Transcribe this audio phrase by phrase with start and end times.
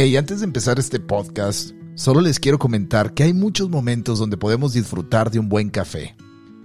[0.00, 4.36] Hey, antes de empezar este podcast, solo les quiero comentar que hay muchos momentos donde
[4.36, 6.14] podemos disfrutar de un buen café.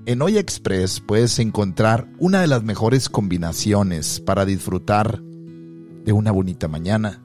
[0.06, 6.68] En Olla Express puedes encontrar una de las mejores combinaciones para disfrutar de una bonita
[6.68, 7.24] mañana,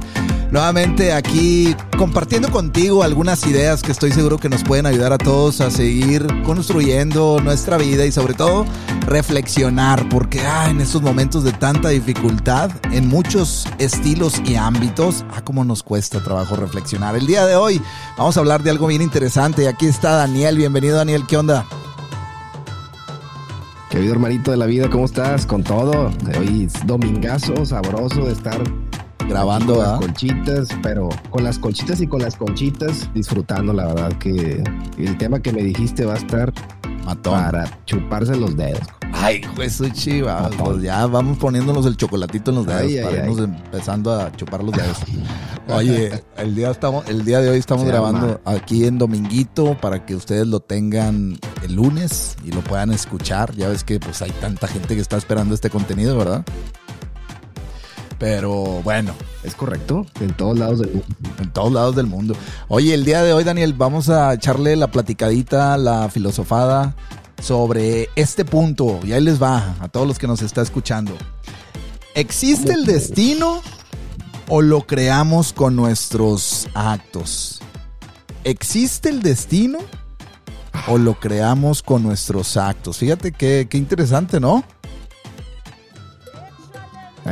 [0.52, 5.62] nuevamente aquí compartiendo contigo algunas ideas que estoy seguro que nos pueden ayudar a todos
[5.62, 8.66] a seguir construyendo nuestra vida y sobre todo
[9.06, 15.42] reflexionar, porque ah, en estos momentos de tanta dificultad, en muchos estilos y ámbitos, ah,
[15.44, 17.16] cómo nos cuesta trabajo reflexionar.
[17.16, 17.82] El día de hoy
[18.18, 21.66] vamos a hablar de algo bien interesante y aquí está Daniel, bienvenido Daniel, ¿qué onda?
[23.90, 25.48] Querido hermanito de la vida, ¿cómo estás?
[25.48, 26.12] Con todo.
[26.40, 28.62] Hoy es domingazo, sabroso de estar
[29.30, 34.12] grabando con las colchitas, pero con las colchitas y con las conchitas, disfrutando, la verdad
[34.14, 34.64] que
[34.98, 36.52] el tema que me dijiste va a estar
[37.24, 38.82] para chuparse los dedos.
[39.12, 44.14] Ay, Jesús chiva, pues ya vamos poniéndonos el chocolatito en los dedos para irnos empezando
[44.14, 44.98] a chupar los dedos.
[45.68, 50.16] Oye, el día estamos, el día de hoy estamos grabando aquí en Dominguito para que
[50.16, 53.56] ustedes lo tengan el lunes y lo puedan escuchar.
[53.56, 56.46] Ya ves que pues hay tanta gente que está esperando este contenido, ¿verdad?
[58.20, 58.54] Pero
[58.84, 59.14] bueno.
[59.44, 61.06] Es correcto, en todos lados del mundo.
[61.40, 62.36] En todos lados del mundo.
[62.68, 66.94] Oye, el día de hoy, Daniel, vamos a echarle la platicadita, la filosofada
[67.42, 69.00] sobre este punto.
[69.04, 71.14] Y ahí les va a todos los que nos está escuchando.
[72.16, 73.62] ¿Existe el destino
[74.50, 77.62] o lo creamos con nuestros actos?
[78.44, 79.80] ¿Existe el destino
[80.88, 82.98] o lo creamos con nuestros actos?
[82.98, 84.66] Fíjate qué, qué interesante, ¿no?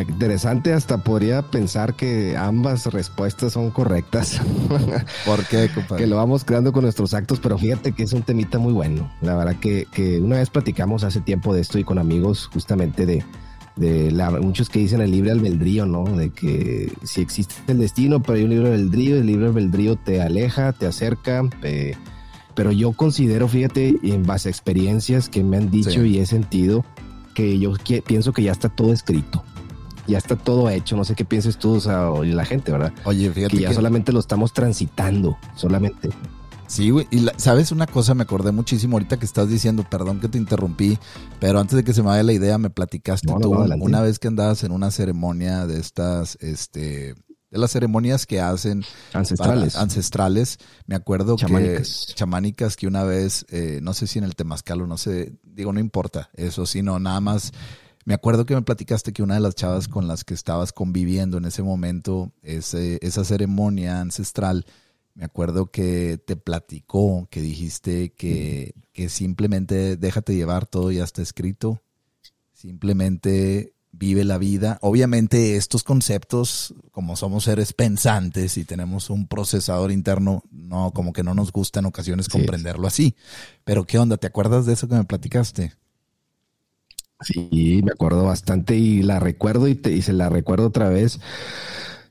[0.01, 4.41] Interesante, hasta podría pensar que ambas respuestas son correctas.
[5.25, 6.03] ¿Por qué, compadre?
[6.03, 9.11] Que lo vamos creando con nuestros actos, pero fíjate que es un temita muy bueno.
[9.21, 9.87] La verdad que,
[10.21, 13.23] una vez platicamos hace tiempo de esto y con amigos justamente de,
[13.75, 16.03] de muchos que dicen el libre albedrío, ¿no?
[16.05, 20.21] De que si existe el destino, pero hay un libre albedrío, el libre albedrío te
[20.21, 21.43] aleja, te acerca,
[22.55, 26.85] pero yo considero, fíjate, en base a experiencias que me han dicho y he sentido,
[27.33, 27.73] que yo
[28.05, 29.43] pienso que ya está todo escrito
[30.07, 30.95] ya está todo hecho.
[30.95, 32.93] No sé qué pienses tú, o sea, o la gente, ¿verdad?
[33.05, 33.55] Oye, fíjate.
[33.55, 36.09] Que ya solamente lo estamos transitando, solamente.
[36.67, 37.07] Sí, güey.
[37.11, 40.99] Y sabes una cosa, me acordé muchísimo ahorita que estás diciendo, perdón que te interrumpí,
[41.39, 44.27] pero antes de que se me vaya la idea, me platicaste tú una vez que
[44.27, 47.15] andabas en una ceremonia de estas, este,
[47.49, 49.77] de las ceremonias que hacen ancestrales.
[49.77, 50.59] ancestrales.
[50.85, 51.81] Me acuerdo que
[52.15, 55.71] chamánicas que una vez, eh, no sé si en el Temazcal o no sé, digo,
[55.71, 57.53] no importa eso, sino nada más
[58.07, 61.37] me acuerdo que me platicaste que una de las chavas con las que estabas conviviendo
[61.39, 64.65] en ese momento, ese, esa ceremonia ancestral,
[65.13, 71.21] me acuerdo que te platicó, que dijiste que, que simplemente déjate llevar, todo ya está
[71.21, 71.81] escrito,
[72.53, 74.79] simplemente vive la vida.
[74.81, 81.23] Obviamente estos conceptos, como somos seres pensantes y tenemos un procesador interno, no, como que
[81.23, 83.17] no nos gusta en ocasiones comprenderlo así.
[83.65, 84.15] Pero ¿qué onda?
[84.15, 85.73] ¿Te acuerdas de eso que me platicaste?
[87.21, 91.19] Sí, me acuerdo bastante y la recuerdo y, te, se la recuerdo otra vez.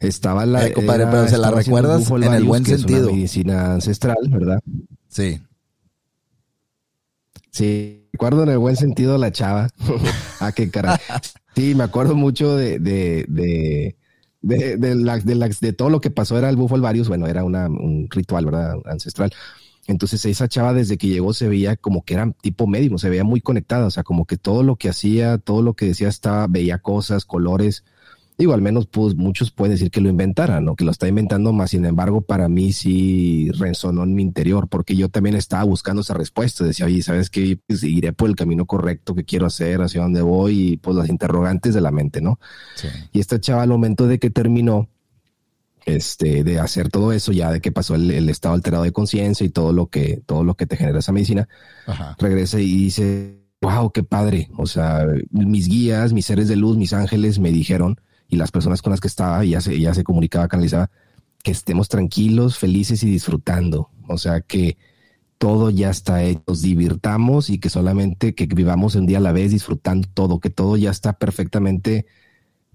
[0.00, 0.66] Estaba la.
[0.66, 3.10] Eh, compadre, pero se la recuerdas en el buen sentido.
[3.12, 4.60] medicina ancestral, ¿verdad?
[5.08, 5.40] Sí.
[7.50, 9.70] Sí, recuerdo en el buen sentido la chava.
[10.40, 10.98] ah, qué caray.
[11.54, 13.96] Sí, me acuerdo mucho de, de, de,
[14.42, 16.36] de, de, de, todo lo que pasó.
[16.36, 18.74] Era el bufo varios, bueno, era una, un ritual, ¿verdad?
[18.84, 19.32] Ancestral.
[19.88, 23.24] Entonces esa chava desde que llegó se veía como que era tipo médico, se veía
[23.24, 26.46] muy conectada, o sea, como que todo lo que hacía, todo lo que decía estaba,
[26.48, 27.84] veía cosas, colores.
[28.38, 30.76] Digo, al menos pues muchos pueden decir que lo inventaran, ¿no?
[30.76, 34.94] Que lo está inventando más, sin embargo, para mí sí resonó en mi interior, porque
[34.94, 36.62] yo también estaba buscando esa respuesta.
[36.62, 37.58] Decía, oye, ¿sabes qué?
[37.66, 41.08] Pues, iré por el camino correcto que quiero hacer, hacia dónde voy, y pues las
[41.08, 42.38] interrogantes de la mente, ¿no?
[42.74, 42.88] Sí.
[43.12, 44.90] Y esta chava al momento de que terminó,
[45.86, 49.50] este, de hacer todo eso, ya de que pasó el, estado alterado de conciencia y
[49.50, 51.48] todo lo que, todo lo que te genera esa medicina,
[52.18, 54.50] regresa y dice, wow, qué padre.
[54.58, 58.82] O sea, mis guías, mis seres de luz, mis ángeles me dijeron, y las personas
[58.82, 60.90] con las que estaba, ya se, ya se comunicaba, canalizaba,
[61.44, 63.90] que estemos tranquilos, felices y disfrutando.
[64.08, 64.76] O sea, que
[65.38, 69.30] todo ya está hecho, nos divirtamos y que solamente que vivamos un día a la
[69.30, 72.06] vez disfrutando todo, que todo ya está perfectamente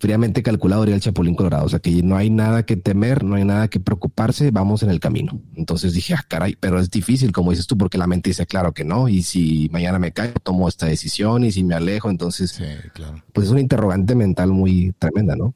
[0.01, 1.65] fríamente calculado, diría el Chapulín Colorado.
[1.65, 4.89] O sea que no hay nada que temer, no hay nada que preocuparse, vamos en
[4.89, 5.39] el camino.
[5.55, 8.73] Entonces dije, ah, caray, pero es difícil, como dices tú, porque la mente dice, claro
[8.73, 9.07] que no.
[9.07, 12.59] Y si mañana me caigo, tomo esta decisión y si me alejo, entonces,
[12.95, 13.23] claro.
[13.31, 15.53] pues es una interrogante mental muy tremenda, ¿no?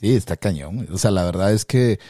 [0.00, 0.88] Sí, está cañón.
[0.90, 2.00] O sea, la verdad es que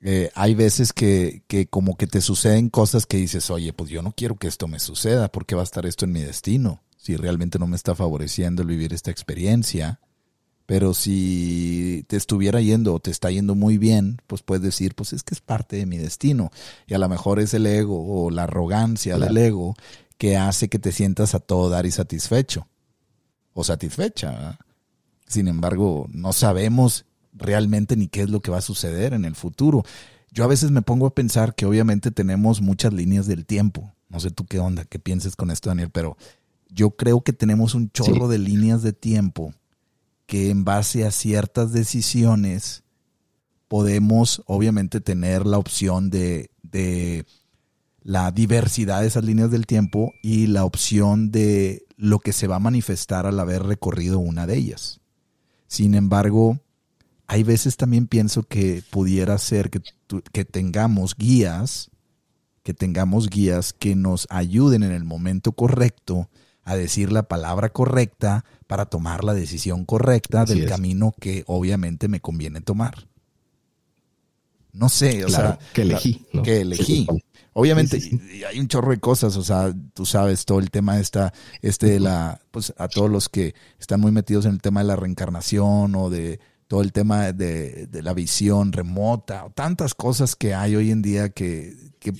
[0.00, 4.00] eh, hay veces que, que como que te suceden cosas que dices, oye, pues yo
[4.00, 6.82] no quiero que esto me suceda, porque va a estar esto en mi destino?
[6.96, 10.00] Si realmente no me está favoreciendo el vivir esta experiencia
[10.66, 15.12] pero si te estuviera yendo o te está yendo muy bien, pues puedes decir, pues
[15.12, 16.50] es que es parte de mi destino.
[16.88, 19.76] Y a lo mejor es el ego o la arrogancia del ego
[20.18, 22.66] que hace que te sientas a todo dar y satisfecho
[23.54, 24.58] o satisfecha.
[25.28, 29.36] Sin embargo, no sabemos realmente ni qué es lo que va a suceder en el
[29.36, 29.84] futuro.
[30.32, 33.92] Yo a veces me pongo a pensar que obviamente tenemos muchas líneas del tiempo.
[34.08, 36.16] No sé tú qué onda, qué pienses con esto, Daniel, pero
[36.68, 39.54] yo creo que tenemos un chorro de líneas de tiempo
[40.26, 42.82] que en base a ciertas decisiones
[43.68, 46.50] podemos obviamente tener la opción de,
[48.02, 52.56] la diversidad de esas líneas del tiempo y la opción de lo que se va
[52.56, 55.00] a manifestar al haber recorrido una de ellas.
[55.66, 56.60] Sin embargo,
[57.26, 59.80] hay veces también pienso que pudiera ser que,
[60.32, 61.90] que tengamos guías,
[62.62, 66.28] que tengamos guías que nos ayuden en el momento correcto
[66.66, 72.20] a decir la palabra correcta para tomar la decisión correcta del camino que obviamente me
[72.20, 73.06] conviene tomar.
[74.72, 76.26] No sé, o sea, que elegí.
[76.42, 77.06] Que elegí.
[77.52, 78.00] Obviamente
[78.50, 81.32] hay un chorro de cosas, o sea, tú sabes todo el tema esta,
[81.62, 84.88] este de la, pues a todos los que están muy metidos en el tema de
[84.88, 90.52] la reencarnación o de todo el tema de, la visión remota, o tantas cosas que
[90.52, 92.12] hay hoy en día que, que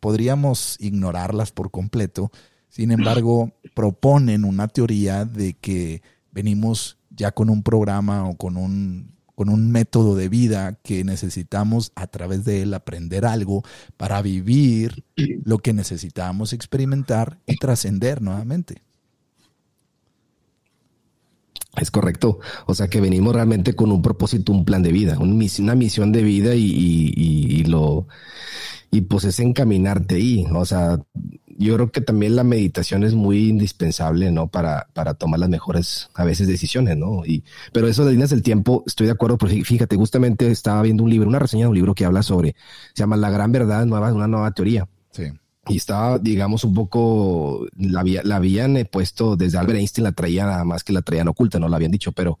[0.00, 2.32] podríamos ignorarlas por completo
[2.72, 9.12] sin embargo, proponen una teoría de que venimos ya con un programa o con un,
[9.34, 13.62] con un método de vida que necesitamos a través de él aprender algo
[13.98, 15.04] para vivir
[15.44, 18.80] lo que necesitamos experimentar y trascender nuevamente.
[21.76, 22.38] Es correcto.
[22.64, 26.22] O sea que venimos realmente con un propósito, un plan de vida, una misión de
[26.22, 28.06] vida y, y lo
[28.92, 30.46] y pues es encaminarte ahí.
[30.54, 31.00] O sea,
[31.58, 34.48] yo creo que también la meditación es muy indispensable, ¿no?
[34.48, 37.24] Para, para tomar las mejores, a veces, decisiones, ¿no?
[37.24, 41.04] Y, pero eso de líneas del tiempo, estoy de acuerdo, porque fíjate, justamente estaba viendo
[41.04, 42.54] un libro, una reseña de un libro que habla sobre,
[42.94, 44.88] se llama La Gran Verdad, nueva, una nueva teoría.
[45.10, 45.24] Sí.
[45.68, 50.64] Y estaba, digamos, un poco, la, la habían puesto desde Albert Einstein, la traían nada
[50.64, 52.40] más que la traían oculta, no la habían dicho, pero,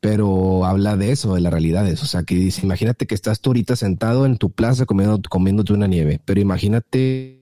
[0.00, 2.02] pero habla de eso, de las realidades.
[2.04, 5.72] O sea, que dice, imagínate que estás tú ahorita sentado en tu plaza comiendo, comiéndote
[5.72, 7.40] una nieve, pero imagínate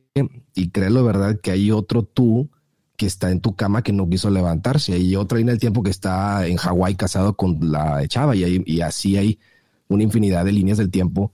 [0.58, 1.38] y créelo, ¿verdad?
[1.40, 2.50] Que hay otro tú
[2.96, 4.92] que está en tu cama que no quiso levantarse.
[4.94, 8.80] Hay otra línea del tiempo que está en Hawái casado con la chava y, y
[8.80, 9.38] así hay
[9.86, 11.32] una infinidad de líneas del tiempo,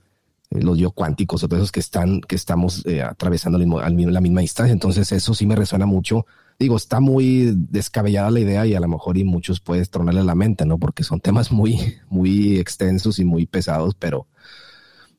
[0.51, 4.73] eh, los yo cuánticos, todos esos que están, que estamos eh, atravesando la misma distancia.
[4.73, 6.27] Entonces eso sí me resuena mucho.
[6.59, 10.35] Digo, está muy descabellada la idea y a lo mejor y muchos puedes tronarle la
[10.35, 10.79] mente, ¿no?
[10.79, 11.79] Porque son temas muy,
[12.11, 14.29] muy extensos y muy pesados, pero,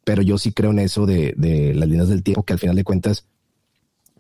[0.03, 2.75] pero yo sí creo en eso de, de las líneas del tiempo que al final
[2.75, 3.25] de cuentas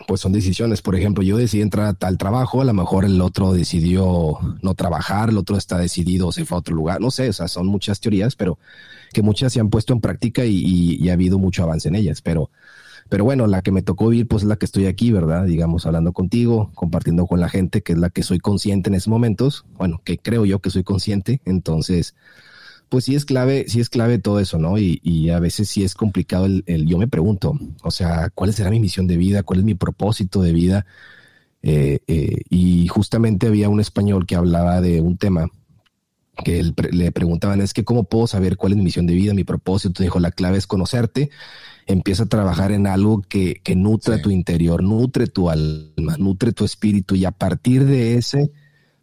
[0.07, 0.81] pues son decisiones.
[0.81, 4.75] Por ejemplo, yo decidí entrar a tal trabajo, a lo mejor el otro decidió no
[4.75, 7.67] trabajar, el otro está decidido, se fue a otro lugar, no sé, o sea, son
[7.67, 8.59] muchas teorías, pero
[9.13, 12.21] que muchas se han puesto en práctica y, ha habido mucho avance en ellas.
[12.21, 12.49] Pero,
[13.07, 15.45] pero bueno, la que me tocó vivir, pues es la que estoy aquí, ¿verdad?
[15.45, 19.07] Digamos, hablando contigo, compartiendo con la gente, que es la que soy consciente en esos
[19.07, 22.15] momentos, bueno, que creo yo que soy consciente, entonces
[22.95, 24.77] pues sí es clave, sí es clave todo eso, ¿no?
[24.77, 28.79] Y, a veces sí es complicado el, yo me pregunto, o sea, ¿cuál será mi
[28.79, 29.43] misión de vida?
[29.43, 30.85] ¿Cuál es mi propósito de vida?
[31.61, 35.49] Eh, eh, y justamente había un español que hablaba de un tema
[36.45, 39.43] que le preguntaban, es que ¿cómo puedo saber cuál es mi misión de vida, mi
[39.43, 40.01] propósito?
[40.01, 41.31] Dijo, la clave es conocerte,
[41.87, 46.63] empieza a trabajar en algo que, que nutre tu interior, nutre tu alma, nutre tu
[46.63, 48.53] espíritu y a partir de ese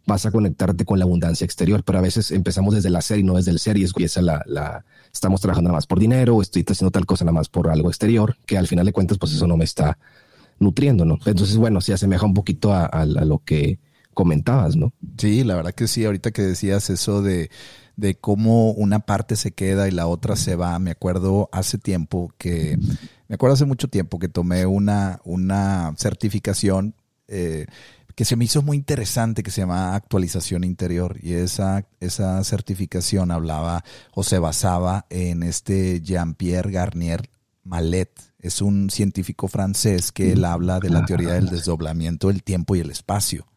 [0.05, 3.23] vas a conectarte con la abundancia exterior, pero a veces empezamos desde la ser y
[3.23, 4.83] no desde el ser y empieza la, la,
[5.13, 7.89] estamos trabajando nada más por dinero o estoy haciendo tal cosa nada más por algo
[7.89, 9.97] exterior, que al final de cuentas pues eso no me está
[10.59, 11.19] nutriendo, ¿no?
[11.25, 13.79] Entonces, bueno, se asemeja un poquito a, lo que
[14.13, 14.93] comentabas, ¿no?
[15.17, 17.49] Sí, la verdad que sí, ahorita que decías eso de,
[17.95, 20.77] de cómo una parte se queda y la otra se va.
[20.79, 22.77] Me acuerdo hace tiempo que,
[23.27, 26.95] me acuerdo hace mucho tiempo que tomé una, una certificación
[27.27, 27.67] eh,
[28.15, 31.17] que se me hizo muy interesante, que se llama actualización interior.
[31.21, 37.29] Y esa, esa certificación hablaba o se basaba en este Jean-Pierre Garnier
[37.63, 38.11] Malet.
[38.39, 42.81] Es un científico francés que él habla de la teoría del desdoblamiento del tiempo y
[42.81, 43.47] el espacio,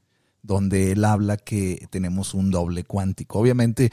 [0.42, 3.40] donde él habla que tenemos un doble cuántico.
[3.40, 3.90] Obviamente,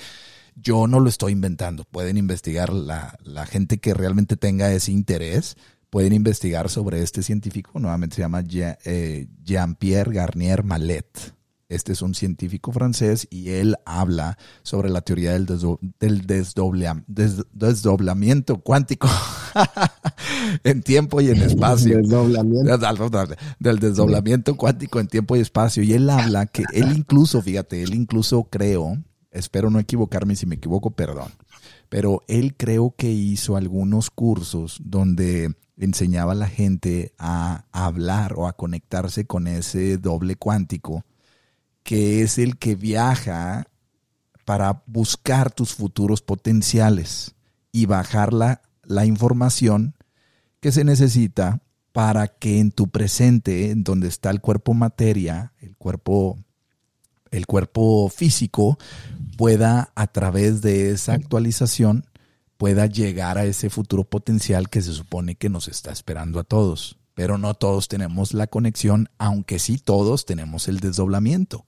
[0.55, 1.83] yo no lo estoy inventando.
[1.83, 5.57] Pueden investigar la, la gente que realmente tenga ese interés
[5.93, 7.79] pueden investigar sobre este científico.
[7.79, 11.35] Nuevamente se llama eh, Jean-Pierre Garnier Mallet.
[11.69, 15.45] Este es un científico francés y él habla sobre la teoría del,
[15.99, 16.25] del
[17.53, 19.07] desdoblamiento cuántico
[20.63, 22.01] en tiempo y en espacio.
[23.59, 25.83] Del desdoblamiento cuántico en tiempo y espacio.
[25.83, 28.97] Y él habla que él incluso, fíjate, él incluso creo,
[29.29, 31.31] espero no equivocarme, si me equivoco, perdón,
[31.87, 38.47] pero él creo que hizo algunos cursos donde enseñaba a la gente a, hablar o
[38.47, 41.05] a conectarse con ese doble cuántico,
[41.83, 43.67] que es el que viaja
[44.45, 47.35] para buscar tus futuros potenciales
[47.71, 49.95] y bajar la, la información
[50.59, 51.61] que se necesita
[51.91, 56.39] para que en tu presente, en donde está el cuerpo materia, el cuerpo,
[57.31, 58.77] el cuerpo físico,
[59.37, 62.05] pueda a través de esa actualización
[62.57, 66.97] pueda llegar a ese futuro potencial que se supone que nos está esperando a todos.
[67.13, 71.65] Pero no todos tenemos la conexión, aunque sí todos tenemos el desdoblamiento.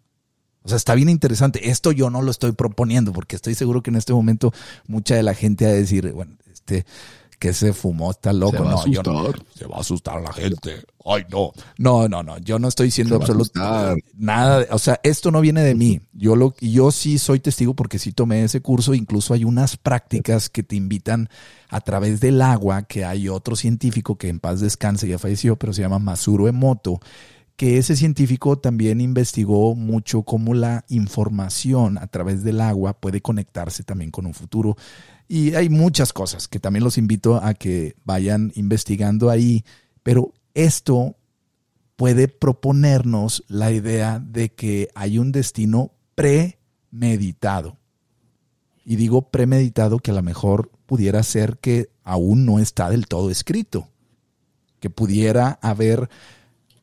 [0.63, 1.69] O sea, está bien interesante.
[1.69, 4.51] Esto yo no lo estoy proponiendo porque estoy seguro que en este momento
[4.87, 6.85] mucha de la gente va a decir, bueno, este,
[7.45, 8.63] que se fumó, está loco.
[8.63, 8.81] no,
[9.53, 10.83] se va a asustar a la gente.
[11.05, 11.51] Ay, no.
[11.77, 12.39] No, no, no.
[12.39, 14.65] Yo no estoy diciendo absolutamente nada.
[14.71, 16.01] O sea, esto no viene de mí.
[16.13, 18.95] Yo lo, yo sí soy testigo porque sí tomé ese curso.
[18.95, 21.29] Incluso hay unas prácticas que te invitan
[21.69, 25.71] a través del agua, que hay otro científico que en paz descanse, ya falleció, pero
[25.71, 26.99] se llama Masuro Emoto
[27.55, 33.83] que ese científico también investigó mucho cómo la información a través del agua puede conectarse
[33.83, 34.75] también con un futuro.
[35.27, 39.63] Y hay muchas cosas que también los invito a que vayan investigando ahí,
[40.03, 41.15] pero esto
[41.95, 47.77] puede proponernos la idea de que hay un destino premeditado.
[48.85, 53.31] Y digo premeditado que a lo mejor pudiera ser que aún no está del todo
[53.31, 53.89] escrito,
[54.79, 56.09] que pudiera haber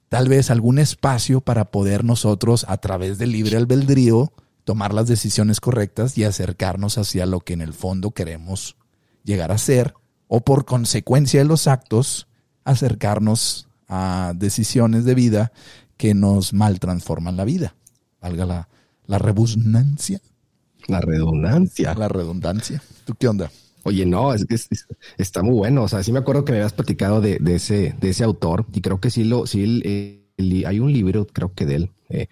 [0.08, 4.32] tal vez algún espacio para poder nosotros a través del libre albedrío
[4.64, 8.76] tomar las decisiones correctas y acercarnos hacia lo que en el fondo queremos
[9.24, 9.94] llegar a ser
[10.28, 12.28] o por consecuencia de los actos
[12.64, 15.52] acercarnos a decisiones de vida
[15.96, 17.74] que nos mal transforman la vida.
[18.20, 18.68] Valga la,
[19.06, 20.20] la redundancia.
[20.88, 21.94] La redundancia.
[21.94, 22.82] La redundancia.
[23.04, 23.50] ¿Tú qué onda?
[23.84, 24.56] Oye, no, es que
[25.18, 25.82] está muy bueno.
[25.82, 28.80] O sea, sí me acuerdo que me habías platicado de, ese, de ese autor y
[28.80, 32.28] creo que sí lo, sí, eh, hay un libro, creo que de él, eh,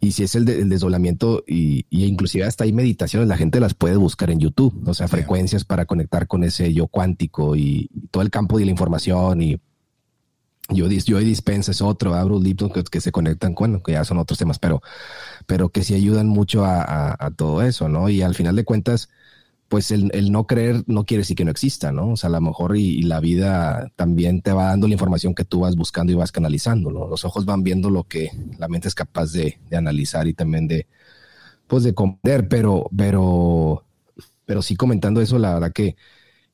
[0.00, 3.96] y si es el, de, desdoblamiento y, inclusive hasta hay meditaciones, la gente las puede
[3.96, 8.30] buscar en YouTube, o sea, frecuencias para conectar con ese yo cuántico y, todo el
[8.30, 9.60] campo de la información y
[10.70, 14.18] yo, yo dispensa es otro, abro Lipton que, que, se conectan, bueno, que ya son
[14.18, 14.82] otros temas, pero,
[15.46, 18.08] pero que sí ayudan mucho a, a todo eso, ¿no?
[18.08, 19.08] Y al final de cuentas,
[19.70, 22.10] pues el, no creer no quiere decir que no exista, ¿no?
[22.10, 25.44] O sea, a lo mejor y, la vida también te va dando la información que
[25.44, 27.06] tú vas buscando y vas canalizando, ¿no?
[27.06, 30.88] Los ojos van viendo lo que la mente es capaz de, analizar y también de,
[31.68, 33.84] pues de comprender, pero, pero,
[34.44, 35.94] pero sí comentando eso, la verdad que,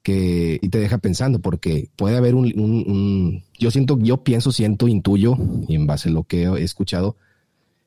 [0.02, 4.88] que, y te deja pensando, porque puede haber un, un yo siento, yo pienso, siento,
[4.88, 7.16] intuyo, y en base a lo que he escuchado,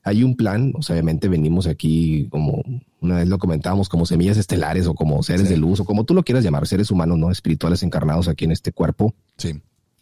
[0.02, 2.64] hay un plan, o sea, obviamente venimos aquí como
[3.02, 6.14] una vez lo comentábamos como semillas estelares o como seres de luz o como tú
[6.14, 9.14] lo quieras llamar, seres humanos, no espirituales encarnados aquí en este cuerpo.
[9.38, 9.62] Sí.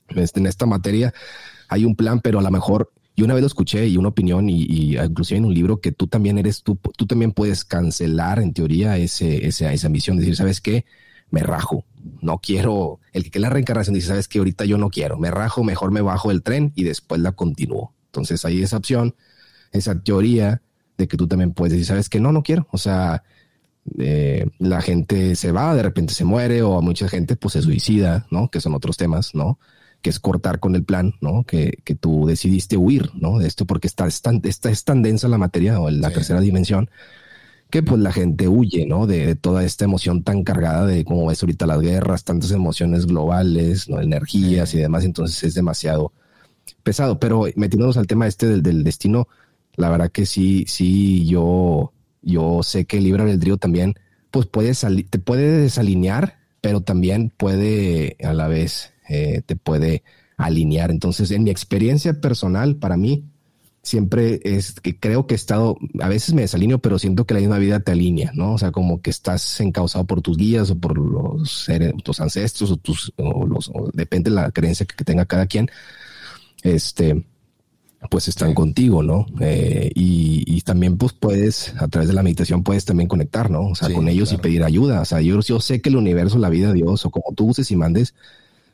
[0.10, 1.14] Este, en esta materia
[1.70, 4.50] hay un plan, pero a lo mejor yo una vez lo escuché y una opinión
[4.50, 8.40] y, y inclusive en un libro que tú también eres tú, tú también puedes cancelar
[8.40, 10.86] en teoría ese, ese esa misión, decir, ¿sabes qué?
[11.30, 11.84] Me rajo,
[12.22, 14.40] no quiero, el que la reencarnación dice, ¿sabes qué?
[14.40, 17.94] Ahorita yo no quiero, me rajo, mejor me bajo del tren y después la continúo.
[18.06, 19.14] Entonces hay esa opción
[19.72, 20.62] esa teoría
[20.98, 22.68] de que tú también puedes decir, sabes que no, no quiero.
[22.72, 23.24] O sea,
[23.98, 27.62] eh, la gente se va, de repente se muere o a mucha gente pues se
[27.62, 28.50] suicida, ¿no?
[28.50, 29.60] Que son otros temas, ¿no?
[30.02, 31.44] Que es cortar con el plan, ¿no?
[31.44, 33.40] Que, que tú decidiste huir, ¿no?
[33.40, 36.42] De esto porque está, es, tan, está, es tan densa la materia o la tercera
[36.42, 36.90] dimensión
[37.70, 39.08] que pues la gente huye, ¿no?
[39.08, 43.90] De, toda esta emoción tan cargada de como ves ahorita las guerras, tantas emociones globales,
[43.90, 44.02] ¿no?
[44.02, 46.14] Energías y demás, entonces es demasiado
[46.84, 47.20] pesado.
[47.20, 49.28] Pero metiéndonos al tema este del, del destino,
[49.78, 53.96] la verdad que sí, sí, yo, yo sé que el libre albedrío también
[54.32, 54.74] pues puede
[55.10, 60.04] te puede desalinear, pero también puede a la vez eh, te puede
[60.36, 60.92] alinear.
[60.92, 63.26] Entonces, en mi experiencia personal, para mí,
[63.88, 67.40] siempre es que creo que he estado, a veces me desalineo, pero siento que la
[67.40, 68.54] misma vida te alinea, ¿no?
[68.54, 72.72] O sea, como que estás encausado por tus guías o por los seres, tus ancestros
[72.72, 75.70] o tus, o los, depende de la creencia que, tenga cada quien.
[76.64, 77.26] Este,
[78.10, 79.26] pues están contigo, ¿no?
[79.40, 83.70] Eh, y, también pues puedes, a través de la meditación puedes también conectar, ¿no?
[83.70, 85.00] O sea, con ellos y pedir ayuda.
[85.00, 87.72] O sea, yo, yo sé que el universo, la vida, Dios, o como tú uses
[87.72, 88.14] y mandes,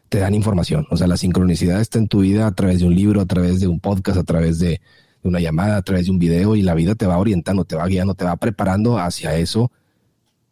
[0.10, 0.88] te dan información.
[0.90, 3.60] O sea, la sincronicidad está en tu vida a través de un libro, a través
[3.60, 4.82] de un podcast, a través de,
[5.24, 7.88] una llamada, a través de un video y la vida te va orientando, te va
[7.88, 9.72] guiando, te va preparando hacia eso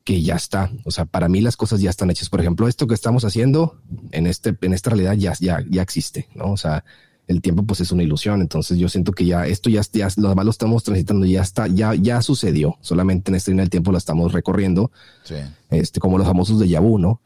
[0.03, 0.71] que ya está.
[0.85, 2.29] O sea, para mí las cosas ya están hechas.
[2.29, 3.79] Por ejemplo, esto que estamos haciendo
[4.11, 6.51] en este, en esta realidad ya, ya, ya existe, ¿no?
[6.51, 6.83] O sea,
[7.31, 8.41] el tiempo pues es una ilusión.
[8.41, 12.21] Entonces yo siento que ya esto ya, ya lo estamos transitando, ya está, ya, ya
[12.21, 12.77] sucedió.
[12.81, 14.91] Solamente en este línea del tiempo lo estamos recorriendo.
[15.23, 15.35] Sí.
[15.69, 17.21] Este, como los famosos de Yabu, ¿no?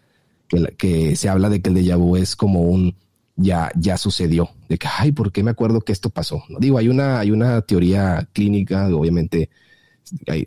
[0.78, 2.96] que, se habla de que el déjà vu es como un
[3.36, 6.44] ya, ya sucedió, de que, ay, ¿por qué me acuerdo que esto pasó?
[6.60, 9.50] Digo, hay una, hay una teoría clínica, obviamente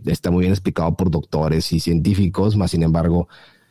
[0.06, 3.28] está muy bien explicado por doctores y científicos, más sin embargo,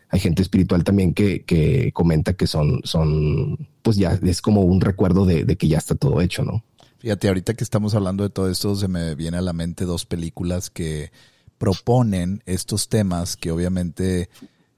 [0.09, 4.81] hay gente espiritual también que, que comenta que son, son, pues ya es como un
[4.81, 6.63] recuerdo de, de, que ya está todo hecho, ¿no?
[6.99, 10.05] Fíjate, ahorita que estamos hablando de todo esto, se me viene a la mente dos
[10.05, 11.11] películas que
[11.57, 14.29] proponen estos temas que obviamente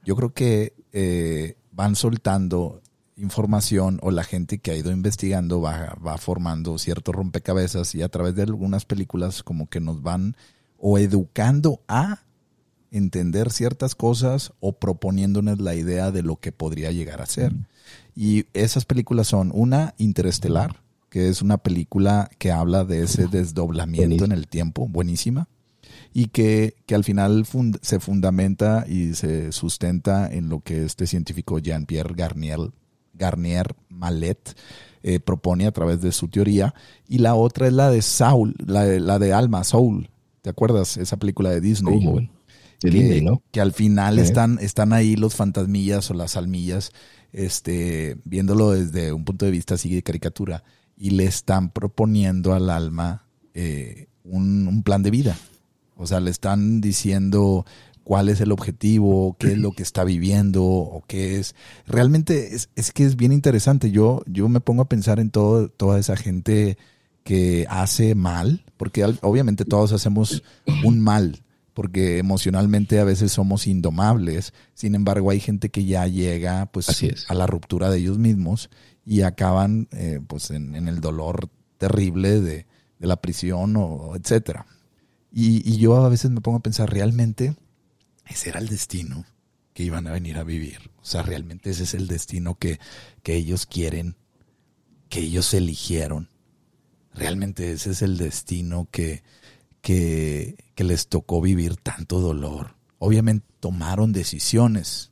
[0.03, 2.81] yo creo que eh, van soltando
[3.15, 8.09] información o la gente que ha ido investigando va, va formando ciertos rompecabezas y a
[8.09, 10.35] través de algunas películas como que nos van
[10.77, 12.23] o educando a
[12.91, 17.53] entender ciertas cosas o proponiéndonos la idea de lo que podría llegar a ser.
[18.15, 24.25] Y esas películas son una, Interestelar, que es una película que habla de ese desdoblamiento
[24.25, 25.47] en el tiempo, buenísima
[26.13, 27.45] y que, que al final
[27.81, 32.71] se fundamenta y se sustenta en lo que este científico Jean-Pierre Garnier,
[33.13, 34.55] Garnier Mallet
[35.03, 36.73] eh, propone a través de su teoría.
[37.07, 40.09] Y la otra es la de Saul, la de, la de Alma, Soul.
[40.41, 40.97] ¿Te acuerdas?
[40.97, 42.05] Esa película de Disney.
[42.05, 42.29] de
[42.79, 43.41] que, ¿no?
[43.51, 46.91] que al final están, están ahí los fantasmillas o las almillas,
[47.31, 50.63] este, viéndolo desde un punto de vista así de caricatura,
[50.97, 55.37] y le están proponiendo al alma eh, un, un, plan de vida.
[55.95, 57.65] O sea, le están diciendo
[58.09, 61.53] cuál es el objetivo, qué es lo que está viviendo o qué es.
[61.85, 63.91] Realmente es, es que es bien interesante.
[63.91, 66.77] Yo, yo me pongo a pensar en todo, toda esa gente
[67.23, 70.41] que hace mal, porque obviamente todos hacemos
[70.83, 71.43] un mal,
[71.79, 74.53] porque emocionalmente a veces somos indomables.
[74.73, 76.89] Sin embargo, hay gente que ya llega pues
[77.29, 78.69] a la ruptura de ellos mismos
[79.05, 82.65] y acaban eh, pues en, en, el dolor terrible de,
[82.99, 84.65] de la prisión o etcétera.
[85.31, 87.55] Y, yo a veces me pongo a pensar, realmente
[88.27, 89.23] ese era el destino
[89.73, 90.91] que iban a venir a vivir.
[91.01, 92.77] O sea, realmente ese es el destino que,
[93.23, 94.17] que ellos quieren,
[95.07, 96.27] que ellos eligieron.
[97.13, 99.23] Realmente ese es el destino que,
[99.81, 102.75] que, les tocó vivir tanto dolor.
[102.99, 105.11] Obviamente tomaron decisiones,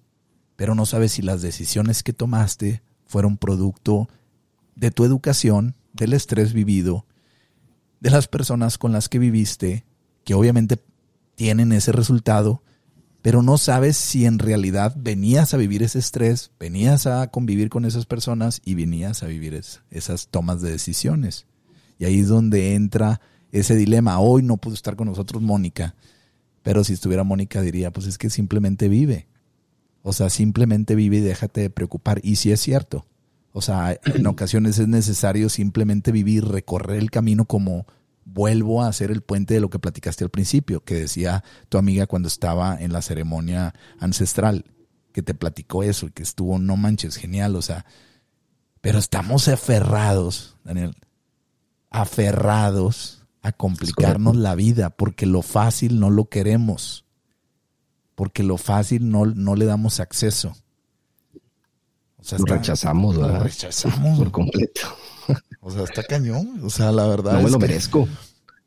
[0.56, 4.08] pero no sabes si las decisiones que tomaste fueron producto
[4.76, 7.06] de tu educación, del estrés vivido,
[8.00, 9.84] de las personas con las que viviste,
[10.24, 10.80] que obviamente
[11.36, 12.64] tienen ese resultado,
[13.22, 17.84] pero no sabes si en realidad venías a vivir ese estrés, venías a convivir con
[17.84, 21.46] esas personas y venías a vivir esas tomas de decisiones.
[22.00, 23.20] Y ahí es donde entra
[23.52, 24.20] ese dilema.
[24.20, 25.96] Hoy no pudo estar con nosotros Mónica,
[26.64, 29.28] pero si estuviera Mónica diría, pues es que simplemente vive.
[30.02, 32.20] O sea, simplemente vive y déjate de preocupar.
[32.24, 33.06] Y si es cierto.
[33.52, 37.86] O sea, en ocasiones es necesario simplemente vivir, recorrer el camino como
[38.26, 42.08] vuelvo a hacer el puente de lo que platicaste al principio, que decía tu amiga
[42.08, 44.66] cuando estaba en la ceremonia ancestral,
[45.14, 47.86] que te platicó eso y que estuvo, no manches, genial, o sea,
[48.82, 50.96] pero estamos aferrados, Daniel,
[51.90, 53.17] aferrados
[53.48, 57.06] a complicarnos la vida, porque lo fácil no lo queremos,
[58.16, 60.56] porque lo fácil no, no le damos acceso.
[62.18, 64.18] O sea, lo rechazamos, Lo rechazamos.
[64.18, 64.82] Por completo.
[65.62, 66.60] O sea, está cañón.
[66.64, 67.34] O sea, la verdad.
[67.34, 68.08] No me lo merezco.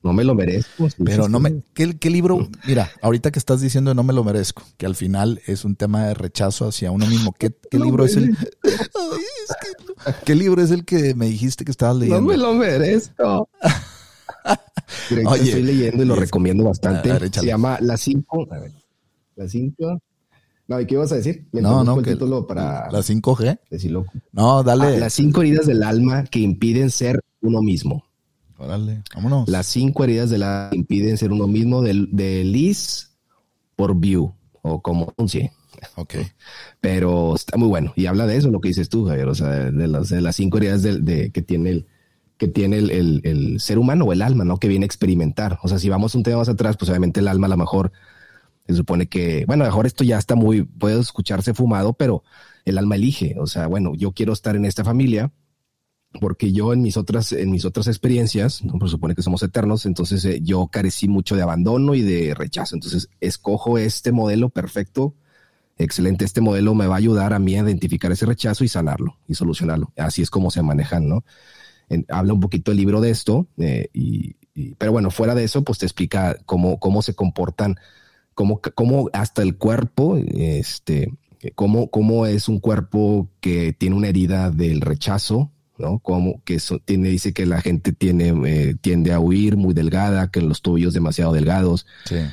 [0.03, 0.89] No me lo merezco.
[1.05, 1.63] Pero no me.
[1.75, 2.49] ¿qué, libro?
[2.67, 6.07] Mira, ahorita que estás diciendo no me lo merezco, que al final es un tema
[6.07, 7.35] de rechazo hacia uno mismo.
[7.39, 8.37] ¿Qué, libro es el.
[10.25, 12.23] ¿Qué libro es el que me dijiste que estabas leyendo?
[12.23, 13.49] No me lo merezco.
[15.27, 17.31] Oye, estoy leyendo y lo recomiendo bastante.
[17.31, 18.49] Se llama Las cinco.
[19.37, 20.01] Las cinco
[20.71, 21.49] no, ¿y qué ibas a decir?
[21.51, 23.59] no, no, que título para la 5G.
[23.69, 24.07] Decirlo.
[24.31, 24.85] No, dale.
[24.85, 28.05] Ah, las cinco heridas del alma que impiden ser uno mismo.
[28.57, 29.49] Órale, vámonos.
[29.49, 33.11] Las cinco heridas del alma que impiden ser uno mismo de, de Liz
[33.75, 34.33] por View.
[34.63, 35.51] o como sí.
[35.97, 36.15] Ok.
[36.81, 37.93] Pero está muy bueno.
[37.97, 39.27] Y habla de eso, lo que dices tú, Javier.
[39.27, 41.87] O sea, de, las, de las cinco heridas de, que tiene el,
[42.41, 44.57] que tiene el, el, ser humano o el alma, ¿no?
[44.57, 45.59] Que viene a experimentar.
[45.63, 47.93] O sea, si vamos un tema más atrás, pues obviamente el alma a lo mejor
[48.67, 52.25] se supone que, bueno, a lo mejor esto ya está muy, puede escucharse fumado, pero
[52.65, 53.37] el alma elige.
[53.39, 55.31] O sea, bueno, yo quiero estar en esta familia
[56.19, 58.79] porque yo en mis otras, en mis otras experiencias, ¿no?
[58.79, 62.75] Por supone que somos eternos, entonces eh, yo carecí mucho de abandono y de rechazo.
[62.75, 65.15] Entonces escojo este modelo perfecto,
[65.77, 66.25] excelente.
[66.25, 69.35] Este modelo me va a ayudar a mí a identificar ese rechazo y sanarlo y
[69.35, 69.93] solucionarlo.
[69.99, 71.23] Así es como se manejan, ¿no?
[72.09, 74.37] Habla un poquito el libro de esto, eh, y,
[74.79, 77.77] pero bueno, fuera de eso, pues te explica cómo, cómo se comportan,
[78.35, 81.13] cómo, cómo hasta el cuerpo, este,
[81.55, 85.99] cómo, cómo es un cuerpo que tiene una herida del rechazo, ¿no?
[85.99, 90.43] Como que tiene, dice que la gente tiene, eh, tiende a huir muy delgada, que
[90.43, 91.87] los tobillos demasiado delgados.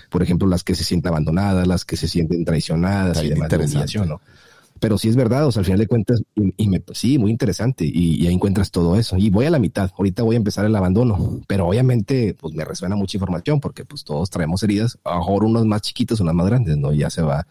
[0.10, 3.50] Por ejemplo, las que se sienten abandonadas, las que se sienten traicionadas y demás.
[4.06, 4.20] ¿no?
[4.80, 7.86] Pero sí es verdad, o sea, al final de cuentas, y, me, sí, muy interesante,
[7.86, 9.18] y, ahí encuentras todo eso.
[9.18, 12.66] Y voy a la mitad, ahorita voy a empezar el abandono, pero obviamente, pues me
[12.66, 16.36] resuena mucha información, porque pues todos traemos heridas, a lo mejor unos más chiquitos, unas
[16.36, 16.94] más grandes, ¿no?
[16.94, 17.48] Ya se va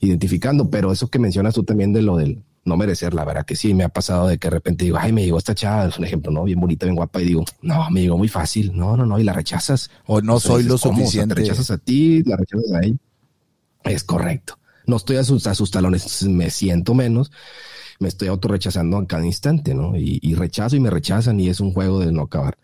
[0.00, 3.56] identificando, pero eso que mencionas tú también de lo del no merecer, la verdad que
[3.56, 5.98] sí, me ha pasado de que de repente digo, ay, me llegó esta chava, es
[5.98, 6.44] un ejemplo, ¿no?
[6.44, 9.24] Bien bonita, bien guapa, y digo, no, me llegó muy fácil, no, no, no, y
[9.24, 9.90] la rechazas.
[10.06, 11.34] O no soy lo suficiente.
[11.34, 12.96] te rechazas a ti, la rechazas a ella.
[13.84, 14.59] Es correcto.
[14.90, 17.30] No estoy a sus, talones, me siento menos,
[18.00, 19.96] me estoy autorrechazando a cada instante, ¿no?
[19.96, 22.58] Y, rechazo y me rechazan y es un juego de no acabar.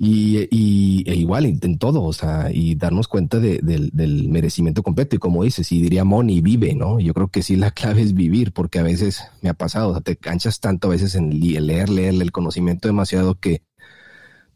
[0.00, 5.16] Y, y e igual en todo, o sea, y darnos cuenta del merecimiento completo.
[5.16, 7.00] Y como dices, y diría Moni, vive, ¿no?
[7.00, 9.92] Yo creo que sí la clave es vivir, porque a veces me ha pasado, o
[9.92, 13.62] sea, te canchas tanto a veces en leer, leer el conocimiento demasiado que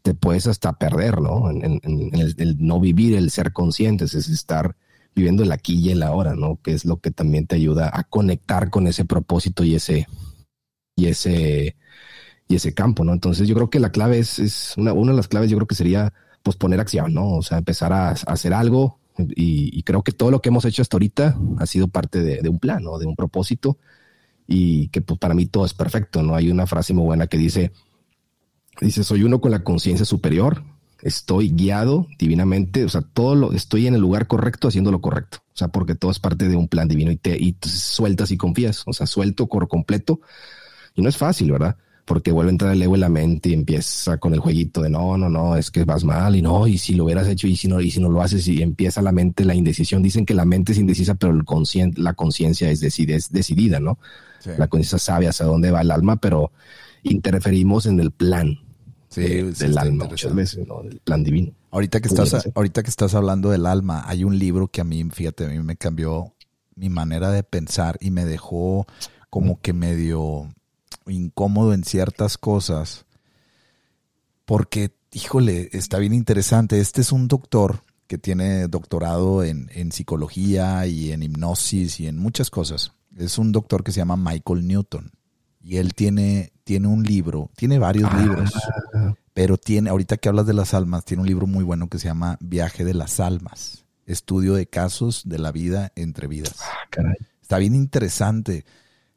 [0.03, 1.49] te puedes hasta perder, ¿no?
[1.49, 1.63] En,
[2.13, 4.75] el, el, no vivir, el ser conscientes, es estar
[5.15, 6.59] viviendo el aquí y el ahora, ¿no?
[6.61, 10.07] Que es lo que también te ayuda a conectar con ese propósito y ese,
[10.95, 11.75] y ese,
[12.47, 13.13] y ese campo, ¿no?
[13.13, 15.67] Entonces yo creo que la clave es, es una, una de las claves yo creo
[15.67, 17.31] que sería pues poner acción, ¿no?
[17.31, 20.97] O sea, empezar a, hacer algo y, creo que todo lo que hemos hecho hasta
[20.97, 22.97] ahorita ha sido parte de, un plan, ¿no?
[22.97, 23.77] De un propósito
[24.47, 26.35] y que pues para mí todo es perfecto, ¿no?
[26.35, 27.71] Hay una frase muy buena que dice,
[28.81, 30.63] dice, soy uno con la conciencia superior
[31.03, 35.39] estoy guiado divinamente, o sea, todo lo estoy en el lugar correcto haciendo lo correcto,
[35.53, 38.37] o sea, porque todo es parte de un plan divino y te y sueltas y
[38.37, 40.21] confías, o sea, suelto por completo
[40.95, 41.75] y no es fácil, ¿verdad?
[42.05, 44.89] Porque vuelve a entrar el ego en la mente y empieza con el jueguito de
[44.89, 47.57] no, no, no, es que vas mal y no, y si lo hubieras hecho y
[47.57, 50.03] si no, y si no lo haces y empieza la mente la indecisión.
[50.03, 51.43] Dicen que la mente es indecisa, pero el
[51.97, 53.99] la conciencia es, es decidida, ¿no?
[54.57, 56.51] La conciencia sabe hacia dónde va el alma, pero
[57.03, 58.59] interferimos en el plan
[59.13, 60.81] sí, del alma muchas veces, ¿no?
[60.83, 61.53] Del plan divino.
[61.71, 65.03] Ahorita que, estás, ahorita que estás hablando del alma, hay un libro que a mí,
[65.11, 66.33] fíjate, a mí me cambió
[66.75, 68.85] mi manera de pensar y me dejó
[69.29, 70.53] como que medio
[71.07, 73.05] incómodo en ciertas cosas.
[74.45, 76.79] Porque, híjole, está bien interesante.
[76.79, 82.17] Este es un doctor que tiene doctorado en, en psicología y en hipnosis y en
[82.17, 82.91] muchas cosas.
[83.17, 85.11] Es un doctor que se llama Michael Newton.
[85.63, 88.21] Y él tiene tiene un libro, tiene varios ah.
[88.21, 88.53] libros,
[89.33, 92.07] pero tiene, ahorita que hablas de las almas, tiene un libro muy bueno que se
[92.07, 96.55] llama Viaje de las Almas, estudio de casos de la vida entre vidas.
[96.61, 98.65] Ah, Está bien interesante.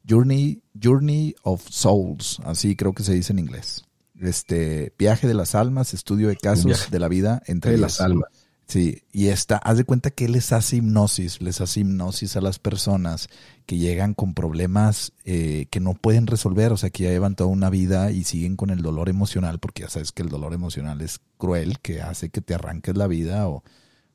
[0.09, 3.85] Journey, Journey of Souls, así creo que se dice en inglés.
[4.21, 8.46] Este, Viaje de las Almas, estudio de casos de la vida entre de las almas.
[8.67, 12.41] Sí, y está, haz de cuenta que él les hace hipnosis, les hace hipnosis a
[12.41, 13.29] las personas
[13.65, 17.49] que llegan con problemas eh, que no pueden resolver, o sea, que ya llevan toda
[17.49, 21.01] una vida y siguen con el dolor emocional, porque ya sabes que el dolor emocional
[21.01, 23.63] es cruel, que hace que te arranques la vida o,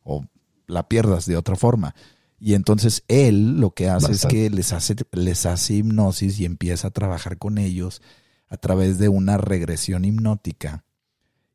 [0.03, 0.25] o
[0.67, 1.95] la pierdas de otra forma.
[2.37, 6.89] Y entonces él lo que hace es que les hace, les hace hipnosis y empieza
[6.89, 8.01] a trabajar con ellos
[8.49, 10.83] a través de una regresión hipnótica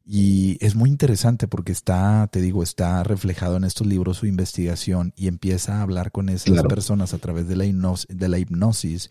[0.08, 5.12] y es muy interesante porque está, te digo, está reflejado en estos libros su investigación
[5.16, 9.10] y empieza a hablar con esas personas a través de la, hipnosis, de la hipnosis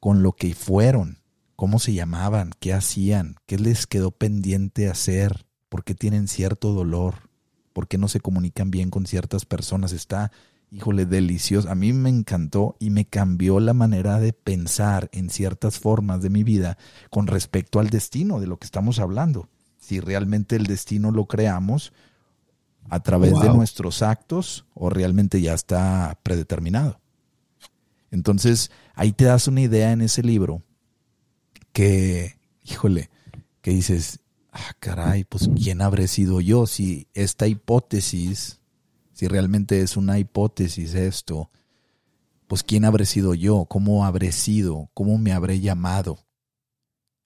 [0.00, 1.18] con lo que fueron,
[1.54, 7.30] cómo se llamaban, qué hacían, qué les quedó pendiente hacer, por qué tienen cierto dolor,
[7.72, 9.92] por qué no se comunican bien con ciertas personas.
[9.92, 10.32] Está,
[10.72, 11.70] híjole, delicioso.
[11.70, 16.30] A mí me encantó y me cambió la manera de pensar en ciertas formas de
[16.30, 16.78] mi vida
[17.10, 19.48] con respecto al destino de lo que estamos hablando
[19.86, 21.92] si realmente el destino lo creamos
[22.88, 27.00] a través de nuestros actos o realmente ya está predeterminado.
[28.10, 30.62] Entonces, ahí te das una idea en ese libro
[31.72, 33.10] que, híjole,
[33.60, 34.20] que dices,
[34.52, 38.60] ah, caray, pues ¿quién habré sido yo si esta hipótesis
[39.16, 41.50] si realmente es una hipótesis esto,
[42.48, 46.18] pues quién habré sido yo, cómo habré sido, cómo me habré llamado.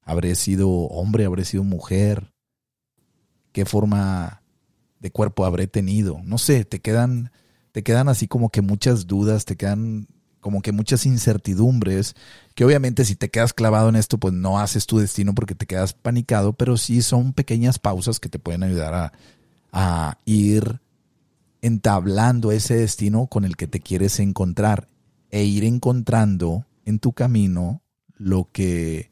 [0.02, 2.29] ¿Habré sido hombre, habré sido mujer?
[3.52, 4.42] ¿Qué forma
[5.00, 6.20] de cuerpo habré tenido?
[6.24, 7.30] No sé, te quedan
[7.72, 10.08] te quedan así como que muchas dudas, te quedan
[10.40, 12.16] como que muchas incertidumbres,
[12.54, 15.66] que obviamente si te quedas clavado en esto, pues no haces tu destino porque te
[15.66, 19.12] quedas panicado, pero sí son pequeñas pausas que te pueden ayudar a,
[19.72, 20.80] a ir
[21.62, 24.88] entablando ese destino con el que te quieres encontrar
[25.30, 27.82] e ir encontrando en tu camino
[28.16, 29.09] lo que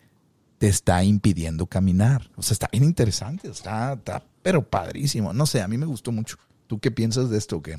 [0.58, 2.30] te está impidiendo caminar.
[2.36, 5.32] O sea, está bien interesante, está, está pero padrísimo.
[5.32, 6.36] No sé, a mí me gustó mucho.
[6.66, 7.76] ¿Tú qué piensas de esto o qué?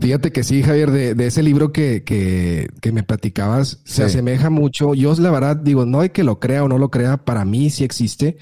[0.00, 4.94] Fíjate que sí, Javier, de, ese libro que, que, que me platicabas, se asemeja mucho.
[4.94, 7.70] Yo, la verdad, digo, no hay que lo crea o no lo crea, para mí
[7.70, 8.38] sí existe.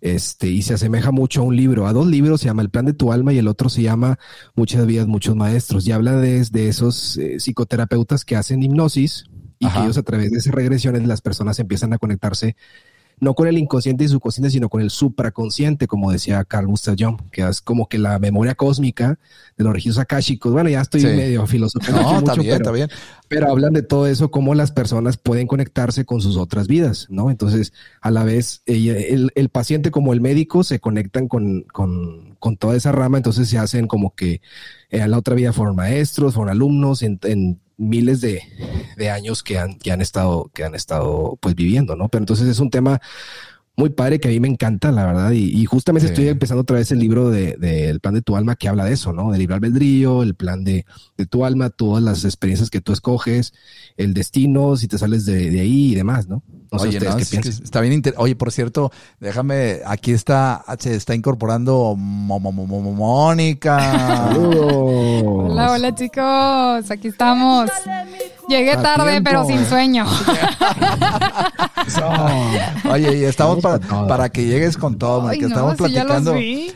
[0.00, 2.84] Este, y se asemeja mucho a un libro, a dos libros, se llama El plan
[2.84, 4.18] de tu alma y el otro se llama
[4.54, 5.86] Muchas vidas, muchos maestros.
[5.86, 9.26] Y habla de, de esos eh, psicoterapeutas que hacen hipnosis
[9.58, 12.56] y que ellos a través de esas regresiones las personas empiezan a conectarse
[13.18, 17.18] no con el inconsciente y subconsciente, sino con el supraconsciente, como decía Carl Gustav Jung,
[17.30, 19.18] que es como que la memoria cósmica
[19.56, 20.52] de los registros akáshicos.
[20.52, 22.02] Bueno, ya estoy medio filosofando.
[22.20, 22.88] No, bien, bien.
[23.28, 27.30] Pero hablan de todo eso, cómo las personas pueden conectarse con sus otras vidas, ¿no?
[27.30, 32.56] Entonces, a la vez, el, el paciente como el médico se conectan con, con, con
[32.58, 34.42] toda esa rama, entonces se hacen como que
[34.90, 38.42] en eh, la otra vida fueron maestros, fueron alumnos, en, en miles de,
[38.96, 42.08] de, años que han, que han estado, que han estado pues viviendo, ¿no?
[42.08, 43.00] Pero entonces es un tema
[43.76, 45.32] muy padre que a mí me encanta, la verdad.
[45.32, 48.56] Y, justamente estoy empezando otra vez el libro del de, de plan de tu alma
[48.56, 49.30] que habla de eso, ¿no?
[49.30, 50.86] Del libre albedrío, el plan de,
[51.18, 53.52] de, tu alma, todas las experiencias que tú escoges,
[53.98, 56.42] el destino, si te sales de, de ahí y demás, ¿no?
[56.70, 58.02] Oye, no, está bien.
[58.16, 61.94] Oye, por cierto, déjame, aquí está, se está incorporando
[62.96, 63.76] Mónica.
[64.36, 67.70] Hola, hola chicos, aquí estamos.
[68.48, 70.06] Llegué tarde, pero sin sueño.
[72.90, 76.34] Oye, y estamos para, que llegues con todo, que estamos platicando.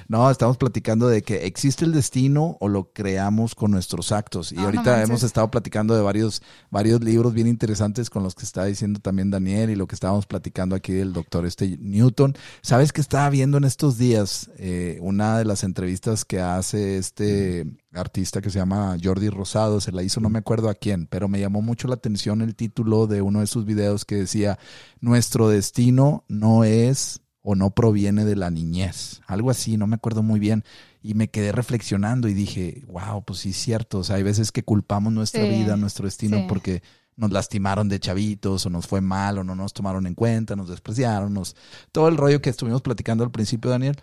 [0.09, 4.53] no, estamos platicando de que existe el destino o lo creamos con nuestros actos.
[4.53, 8.45] Y ah, ahorita hemos estado platicando de varios, varios libros bien interesantes con los que
[8.45, 12.35] está diciendo también Daniel y lo que estábamos platicando aquí del doctor este Newton.
[12.63, 17.67] ¿Sabes que estaba viendo en estos días eh, una de las entrevistas que hace este
[17.93, 21.29] artista que se llama Jordi Rosado, se la hizo no me acuerdo a quién, pero
[21.29, 24.59] me llamó mucho la atención el título de uno de sus videos que decía,
[25.01, 30.23] nuestro destino no es o no proviene de la niñez, algo así, no me acuerdo
[30.23, 30.63] muy bien,
[31.03, 34.53] y me quedé reflexionando y dije, wow, pues sí es cierto, o sea, hay veces
[34.53, 36.83] que culpamos nuestra vida, nuestro destino, porque
[37.17, 40.69] nos lastimaron de chavitos o nos fue mal o no nos tomaron en cuenta, nos
[40.69, 41.57] despreciaron, nos...
[41.93, 43.97] todo el rollo que estuvimos platicando al principio, Daniel,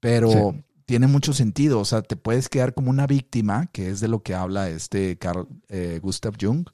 [0.00, 0.54] pero
[0.92, 1.80] tiene mucho sentido.
[1.80, 5.16] O sea, te puedes quedar como una víctima, que es de lo que habla este
[5.16, 6.68] Carl eh, Gustav Jung,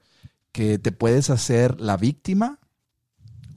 [0.51, 2.59] que te puedes hacer la víctima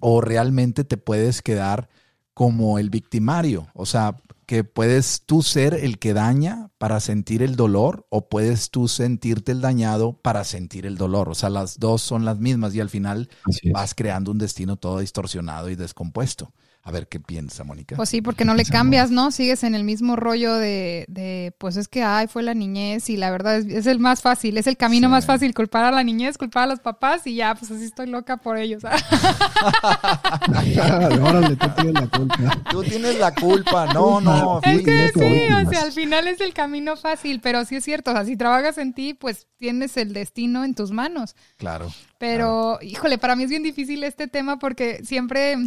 [0.01, 1.89] o realmente te puedes quedar
[2.35, 3.69] como el victimario.
[3.73, 8.69] O sea, que puedes tú ser el que daña para sentir el dolor o puedes
[8.69, 11.27] tú sentirte el dañado para sentir el dolor.
[11.29, 13.29] O sea, las dos son las mismas y al final
[13.73, 16.53] vas creando un destino todo distorsionado y descompuesto.
[16.83, 17.95] A ver qué piensa Mónica.
[17.95, 19.29] Pues sí, porque no le cambias, ¿no?
[19.29, 23.17] Sigues en el mismo rollo de, de pues es que, ay, fue la niñez y
[23.17, 26.39] la verdad es, el más fácil, es el camino más fácil, culpar a la niñez,
[26.39, 28.81] culpar a los papás y ya, pues así estoy loca por ellos.
[31.21, 32.63] Órale, tú tienes la culpa.
[32.71, 34.59] Tú tienes la culpa, no, no.
[34.63, 38.09] Es que sí, o sea, al final es el camino fácil, pero sí es cierto,
[38.09, 41.35] o sea, si trabajas en ti, pues tienes el destino en tus manos.
[41.57, 41.93] Claro.
[42.17, 45.57] Pero, híjole, para mí es bien difícil este tema porque siempre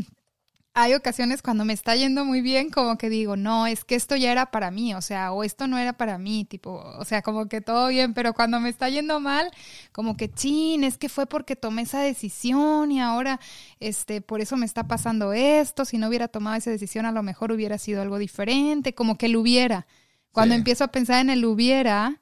[0.77, 4.17] hay ocasiones cuando me está yendo muy bien, como que digo, no, es que esto
[4.17, 7.23] ya era para mí, o sea, o esto no era para mí, tipo, o sea,
[7.23, 9.53] como que todo bien, pero cuando me está yendo mal,
[9.93, 13.39] como que, chin, es que fue porque tomé esa decisión y ahora,
[13.79, 17.23] este, por eso me está pasando esto, si no hubiera tomado esa decisión, a lo
[17.23, 19.87] mejor hubiera sido algo diferente, como que lo hubiera.
[20.33, 22.21] Cuando empiezo a pensar en el hubiera,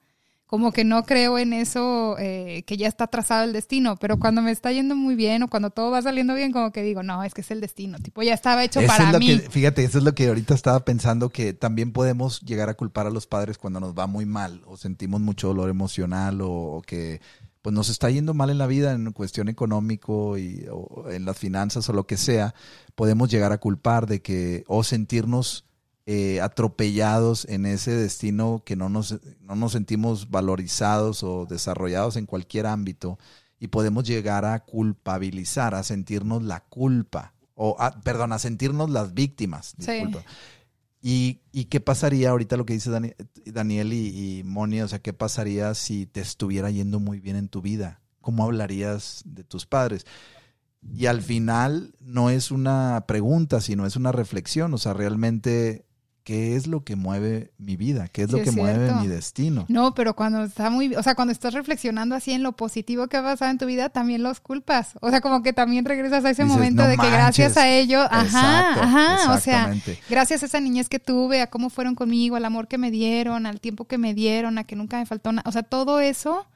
[0.52, 4.42] como que no creo en eso, eh, que ya está trazado el destino, pero cuando
[4.42, 7.24] me está yendo muy bien o cuando todo va saliendo bien, como que digo, no,
[7.24, 9.38] es que es el destino, tipo, ya estaba hecho para mí.
[9.38, 13.10] fíjate, eso es lo que ahorita estaba pensando, que también podemos llegar a culpar a
[13.10, 17.22] los padres cuando nos va muy mal o sentimos mucho dolor emocional o, que
[17.62, 21.38] pues nos está yendo mal en la vida en cuestión económico y o en las
[21.38, 22.54] finanzas o lo que sea,
[22.94, 25.64] podemos llegar a culpar de que o sentirnos
[26.04, 32.26] eh, atropellados en ese destino que no nos, no nos sentimos valorizados o desarrollados en
[32.26, 33.18] cualquier ámbito
[33.60, 39.76] y podemos llegar a culpabilizar, a sentirnos la culpa, o perdón, a sentirnos las víctimas.
[41.00, 42.90] ¿Y, qué pasaría ahorita lo que dice
[43.46, 44.80] Daniel y, y Moni?
[44.80, 48.00] O sea, ¿qué pasaría si te estuviera yendo muy bien en tu vida?
[48.20, 50.06] ¿Cómo hablarías de tus padres?
[50.82, 54.74] Y al final no es una pregunta, sino es una reflexión.
[54.74, 55.86] O sea, realmente
[56.24, 59.66] qué es lo que mueve mi vida, qué es lo que mueve mi destino.
[59.68, 63.16] No, pero cuando está muy, o sea, cuando estás reflexionando así en lo positivo que
[63.16, 64.92] ha pasado en tu vida, también los culpas.
[65.00, 68.82] O sea, como que también regresas a ese momento de que gracias a ello, ajá,
[68.82, 69.74] ajá, o sea,
[70.08, 73.46] gracias a esa niñez que tuve, a cómo fueron conmigo, al amor que me dieron,
[73.46, 76.46] al tiempo que me dieron, a que nunca me faltó nada, o sea, todo eso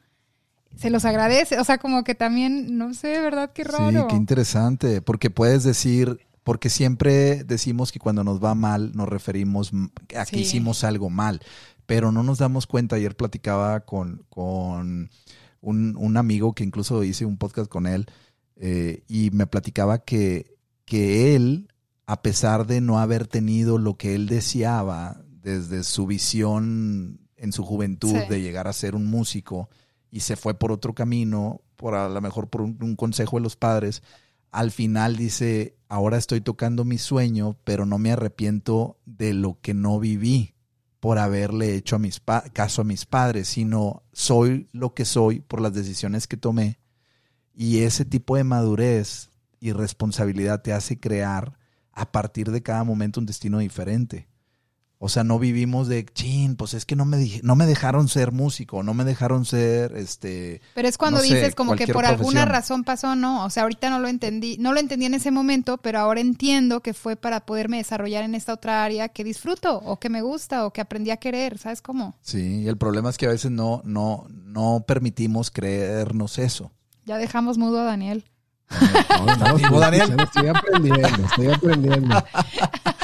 [0.76, 3.50] se los agradece, o sea, como que también, no sé, ¿verdad?
[3.52, 4.02] Qué raro.
[4.02, 9.09] Sí, qué interesante, porque puedes decir, porque siempre decimos que cuando nos va mal nos
[9.09, 9.72] referimos
[10.16, 11.40] a que hicimos algo mal,
[11.87, 12.94] pero no nos damos cuenta.
[12.94, 15.11] Ayer platicaba con, con
[15.61, 18.06] un, amigo que incluso hice un podcast con él
[18.54, 20.54] eh, y me platicaba que,
[20.85, 21.66] que él,
[22.06, 27.64] a pesar de no haber tenido lo que él deseaba desde su visión en su
[27.64, 29.68] juventud de llegar a ser un músico
[30.12, 33.56] y se fue por otro camino, por a lo mejor por un consejo de los
[33.56, 34.04] padres,
[34.50, 39.74] al final dice, ahora estoy tocando mi sueño, pero no me arrepiento de lo que
[39.74, 40.54] no viví
[41.00, 42.20] por haberle hecho a mis
[42.52, 46.80] caso a mis padres, sino soy lo que soy por las decisiones que tomé.
[47.54, 49.30] Y ese tipo de madurez
[49.61, 51.59] y responsabilidad te hace crear
[51.92, 54.28] a partir de cada momento un destino diferente.
[54.98, 58.32] O sea, no vivimos de, chin, pues es que no me, no me dejaron ser
[58.32, 60.62] músico, no me dejaron ser, este...
[60.74, 63.44] Pero es cuando dices como que por alguna razón pasó, ¿no?
[63.44, 66.80] O sea, ahorita no lo entendí, no lo entendí en ese momento, pero ahora entiendo
[66.80, 70.64] que fue para poderme desarrollar en esta otra área que disfruto, o que me gusta,
[70.64, 72.14] o que aprendí a querer, ¿sabes cómo?
[72.22, 76.72] Sí, y el problema es que a veces no, no, no permitimos creernos eso.
[77.04, 78.24] Ya dejamos mudo a Daniel.
[78.70, 80.16] No, Daniel.
[80.20, 82.24] Estoy aprendiendo, estoy aprendiendo.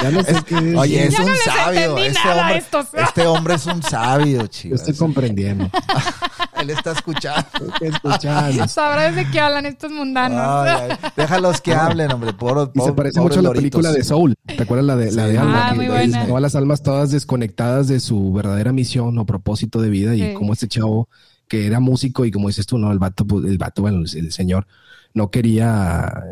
[0.02, 1.98] Ya no sé qué Oye, es un sabio.
[1.98, 2.64] Este hombre,
[3.02, 4.70] este hombre, es un sabio, chico.
[4.70, 5.70] Yo estoy comprendiendo.
[6.60, 7.48] Él está escuchando.
[7.72, 8.68] Estoy escuchando.
[8.68, 10.98] Sabrás de qué hablan estos mundanos.
[11.16, 12.32] déjalos que hablen, hombre.
[12.74, 14.34] y se parece mucho a la película de Soul.
[14.44, 15.68] ¿Te acuerdas la de, la de Alma?
[15.68, 16.26] Ah, muy buena.
[16.26, 20.52] Todas las almas todas desconectadas de su verdadera misión o propósito de vida y como
[20.52, 21.08] este chavo
[21.48, 24.32] que era músico y como dices tú, no, el vato, pues, el vato, bueno, el
[24.32, 24.66] señor
[25.14, 26.24] no quería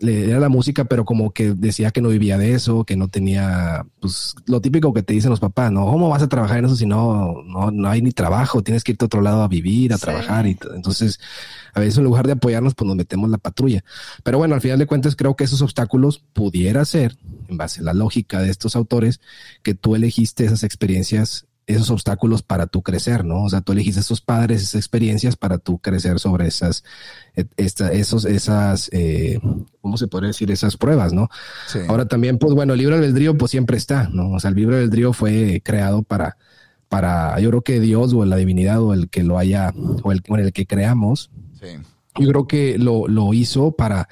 [0.00, 3.86] leer la música, pero como que decía que no vivía de eso, que no tenía,
[4.00, 5.86] pues lo típico que te dicen los papás, ¿no?
[5.86, 8.62] ¿Cómo vas a trabajar en eso si no, no, no hay ni trabajo?
[8.62, 10.46] Tienes que irte a otro lado a vivir, a trabajar.
[10.46, 11.18] Y entonces,
[11.72, 13.84] a veces en lugar de apoyarnos, pues nos metemos la patrulla.
[14.22, 17.16] Pero bueno, al final de cuentas, creo que esos obstáculos pudiera ser,
[17.48, 19.20] en base a la lógica de estos autores,
[19.62, 23.42] que tú elegiste esas experiencias esos obstáculos para tú crecer, ¿no?
[23.42, 26.84] O sea, tú elegiste esos padres, esas experiencias para tú crecer sobre esas,
[27.56, 29.40] esta, esos, esas, eh,
[29.80, 30.50] ¿cómo se podría decir?
[30.50, 31.28] Esas pruebas, ¿no?
[31.88, 34.32] Ahora también, pues bueno, el libro albedrío pues siempre está, ¿no?
[34.32, 36.36] O sea, el libro albedrío fue creado para,
[36.88, 40.22] para, yo creo que Dios o la divinidad o el que lo haya, o el,
[40.28, 41.68] o el que creamos, sí.
[42.20, 44.08] yo creo que lo, lo hizo para,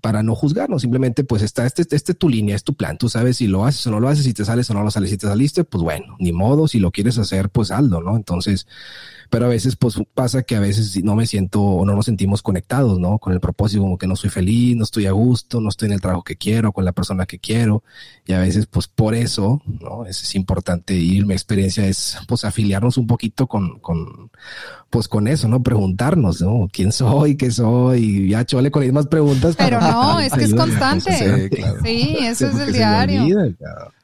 [0.00, 3.38] para no juzgarnos, simplemente pues está, este, este tu línea, es tu plan, tú sabes
[3.38, 5.18] si lo haces o no lo haces, si te sales o no lo sales, si
[5.18, 8.16] te saliste, pues bueno, ni modo, si lo quieres hacer, pues hazlo, ¿no?
[8.16, 8.66] Entonces,
[9.30, 12.42] pero a veces pues pasa que a veces no me siento o no nos sentimos
[12.42, 13.18] conectados, ¿no?
[13.18, 15.94] Con el propósito, como que no soy feliz, no estoy a gusto, no estoy en
[15.94, 17.82] el trabajo que quiero, con la persona que quiero,
[18.26, 20.06] y a veces pues por eso, ¿no?
[20.06, 24.30] Es, es importante ir, mi experiencia es pues afiliarnos un poquito con, con,
[24.90, 25.62] pues con eso, ¿no?
[25.62, 26.68] Preguntarnos, ¿no?
[26.72, 27.36] ¿Quién soy?
[27.36, 28.04] ¿Qué soy?
[28.04, 29.56] Y ya chole con las mismas preguntas.
[29.56, 31.12] Pero no, es que es constante.
[31.12, 31.80] Sí, claro.
[31.84, 33.54] sí eso es el diario.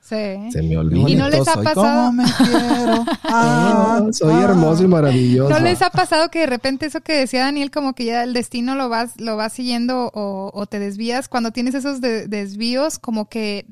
[0.05, 0.51] Sí.
[0.51, 1.09] Se me olvida.
[1.09, 2.13] Y no les ha pasado.
[2.13, 3.05] Me quiero.
[3.27, 5.51] Ah, soy hermoso y maravilloso.
[5.51, 8.33] ¿No les ha pasado que de repente eso que decía Daniel, como que ya el
[8.33, 11.29] destino lo vas, lo vas siguiendo o, te desvías?
[11.29, 13.67] Cuando tienes esos desvíos, como que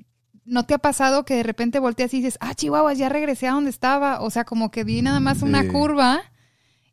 [0.44, 3.52] ¿No te ha pasado que de repente volteas y dices, ah, Chihuahua, ya regresé a
[3.52, 4.20] donde estaba?
[4.20, 6.20] O sea, como que di nada más una curva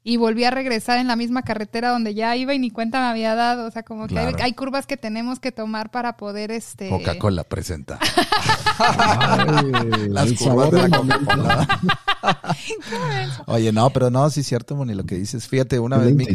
[0.01, 3.07] y volví a regresar en la misma carretera donde ya iba y ni cuenta me
[3.07, 3.67] había dado.
[3.67, 6.89] O sea, como que hay, curvas que tenemos que tomar para poder este.
[6.89, 7.99] Coca-Cola presenta.
[10.09, 11.79] Las curvas de la Coca-Cola.
[13.47, 15.47] Oye, no, pero no, sí es cierto, Moni, lo que dices.
[15.47, 16.25] Fíjate, una vez mi,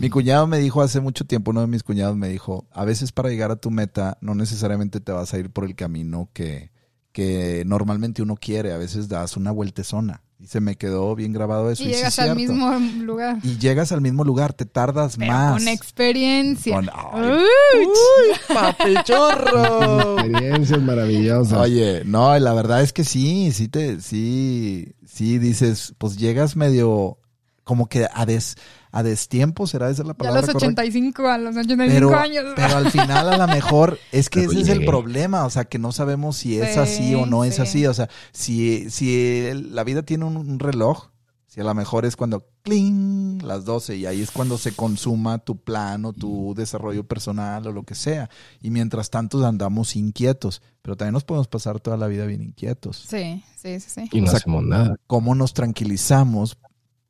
[0.00, 3.12] mi, cuñado me dijo hace mucho tiempo, uno de mis cuñados me dijo, a veces
[3.12, 6.70] para llegar a tu meta no necesariamente te vas a ir por el camino que,
[7.12, 10.22] que normalmente uno quiere, a veces das una vueltezona.
[10.44, 11.82] Y se me quedó bien grabado eso.
[11.82, 12.70] Y, llegas al mismo
[13.00, 13.38] lugar.
[13.42, 15.54] Y llegas al mismo lugar, te tardas más.
[15.54, 16.74] Con experiencia.
[16.74, 18.36] Con, ¡Uy!
[18.52, 20.18] ¡Papichorro!
[20.20, 21.58] Experiencias maravillosas.
[21.58, 27.16] Oye, no, la verdad es que sí, sí te, sí, sí dices, pues llegas medio
[27.62, 28.56] como que a, des,
[28.94, 30.38] a destiempo, ¿será esa la palabra?
[30.38, 32.44] a los 85, a los 85 años.
[32.54, 35.80] Pero al final a lo mejor es que ese es el problema, o sea, que
[35.80, 40.04] no sabemos si es así o no es así, o sea, si, si la vida
[40.04, 41.08] tiene un reloj,
[41.48, 45.38] si a lo mejor es cuando cling las 12 y ahí es cuando se consuma
[45.38, 48.30] tu plan o tu desarrollo personal o lo que sea.
[48.60, 53.04] Y mientras tanto andamos inquietos, pero también nos podemos pasar toda la vida bien inquietos.
[53.08, 53.90] Sí, sí, sí.
[53.90, 54.08] sí.
[54.12, 54.96] Y no hacemos nada.
[55.06, 56.58] ¿Cómo nos tranquilizamos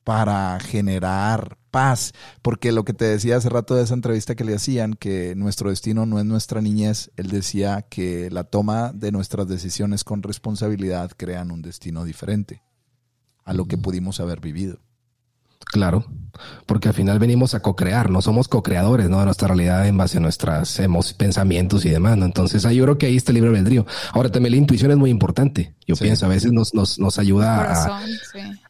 [0.04, 2.12] para generar paz?
[2.42, 5.70] Porque lo que te decía hace rato de esa entrevista que le hacían, que nuestro
[5.70, 11.10] destino no es nuestra niñez, él decía que la toma de nuestras decisiones con responsabilidad
[11.16, 12.62] crean un destino diferente
[13.44, 14.78] a lo que pudimos haber vivido.
[15.64, 16.04] Claro,
[16.66, 19.18] porque al final venimos a co-crear, no somos co-creadores, ¿no?
[19.18, 20.78] De nuestra realidad en base a nuestros
[21.16, 22.24] pensamientos y demás, ¿no?
[22.24, 23.86] Entonces, ahí yo creo que ahí está el libre albedrío.
[24.12, 25.74] Ahora, también la intuición es muy importante.
[25.86, 28.00] Yo pienso, a veces nos, nos, nos ayuda a,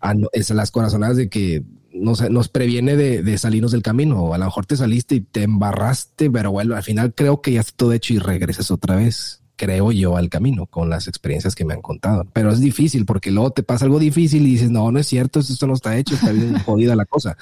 [0.00, 4.22] a, es las corazonadas de que nos, nos previene de, de, salirnos del camino.
[4.22, 7.52] O a lo mejor te saliste y te embarraste, pero bueno, al final creo que
[7.52, 11.54] ya está todo hecho y regresas otra vez creo yo, al camino con las experiencias
[11.54, 12.26] que me han contado.
[12.32, 15.40] Pero es difícil porque luego te pasa algo difícil y dices, no, no es cierto,
[15.40, 17.36] esto no está hecho, está bien jodida la cosa.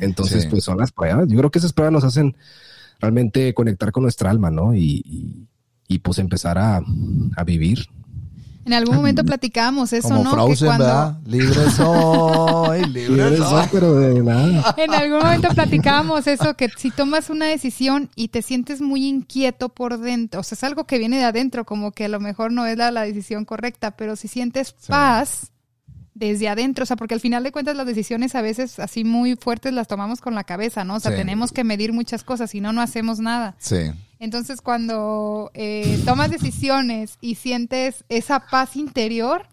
[0.00, 1.28] Entonces, pues son las pruebas.
[1.28, 2.36] Yo creo que esas pruebas nos hacen
[3.00, 4.74] realmente conectar con nuestra alma, ¿no?
[4.74, 5.46] Y,
[5.88, 6.80] y, pues empezar a,
[7.36, 7.86] a vivir
[8.66, 10.48] en algún momento platicábamos eso, ¿no?
[10.48, 11.16] que cuando...
[11.24, 13.66] Libre soy, libre, soy.
[13.70, 14.74] pero de nada.
[14.76, 19.68] En algún momento platicábamos eso, que si tomas una decisión y te sientes muy inquieto
[19.68, 22.50] por dentro, o sea, es algo que viene de adentro, como que a lo mejor
[22.50, 25.52] no es la, decisión correcta, pero si sientes paz
[26.16, 29.36] desde adentro, o sea, porque al final de cuentas las decisiones a veces así muy
[29.36, 30.94] fuertes las tomamos con la cabeza, ¿no?
[30.94, 33.54] O sea, tenemos que medir muchas cosas, si no, no hacemos nada.
[33.58, 33.92] Sí.
[34.18, 39.46] Entonces, cuando eh, tomas decisiones y sientes esa paz interior,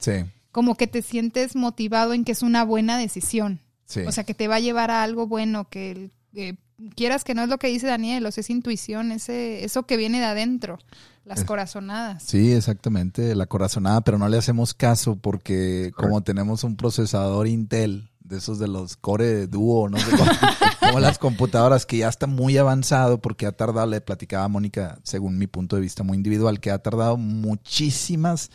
[0.53, 3.59] como que te sientes motivado en que es una buena decisión.
[4.07, 6.55] O sea, que te va a llevar a algo bueno, que eh,
[6.95, 9.97] quieras que no es lo que dice Daniel, o sea, es intuición, ese, eso que
[9.97, 10.79] viene de adentro,
[11.25, 12.23] las corazonadas.
[12.23, 18.09] Sí, exactamente, la corazonada, pero no le hacemos caso porque como tenemos un procesador Intel,
[18.23, 20.05] de esos de los Core Duo, no sé
[20.79, 24.99] como las computadoras que ya está muy avanzado porque ha tardado, le platicaba a Mónica,
[25.03, 28.49] según mi punto de vista muy individual, que ha tardado muchísimas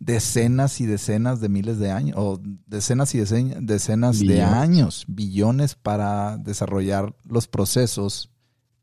[0.00, 6.36] decenas y decenas de miles de años, o decenas y decenas de años, billones para
[6.36, 8.30] desarrollar los procesos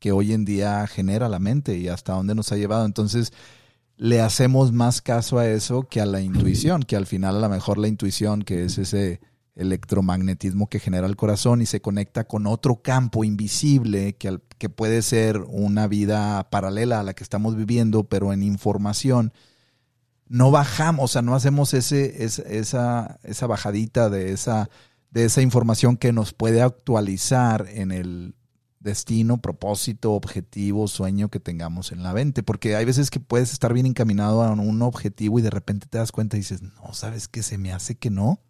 [0.02, 2.84] que hoy en día genera la mente y hasta dónde nos ha llevado.
[2.84, 3.32] Entonces,
[3.96, 7.48] le hacemos más caso a eso que a la intuición, que al final a lo
[7.48, 9.20] mejor la intuición, que es ese
[9.54, 15.02] electromagnetismo que genera el corazón y se conecta con otro campo invisible que, que puede
[15.02, 19.32] ser una vida paralela a la que estamos viviendo, pero en información.
[20.26, 24.68] No bajamos, o sea, no hacemos ese, esa, esa bajadita de esa,
[25.12, 28.34] de esa información que nos puede actualizar en el
[28.82, 32.42] destino, propósito, objetivo, sueño que tengamos en la mente.
[32.42, 35.98] Porque hay veces que puedes estar bien encaminado a un objetivo y de repente te
[35.98, 37.42] das cuenta y dices, no, ¿sabes qué?
[37.42, 38.40] Se me hace que no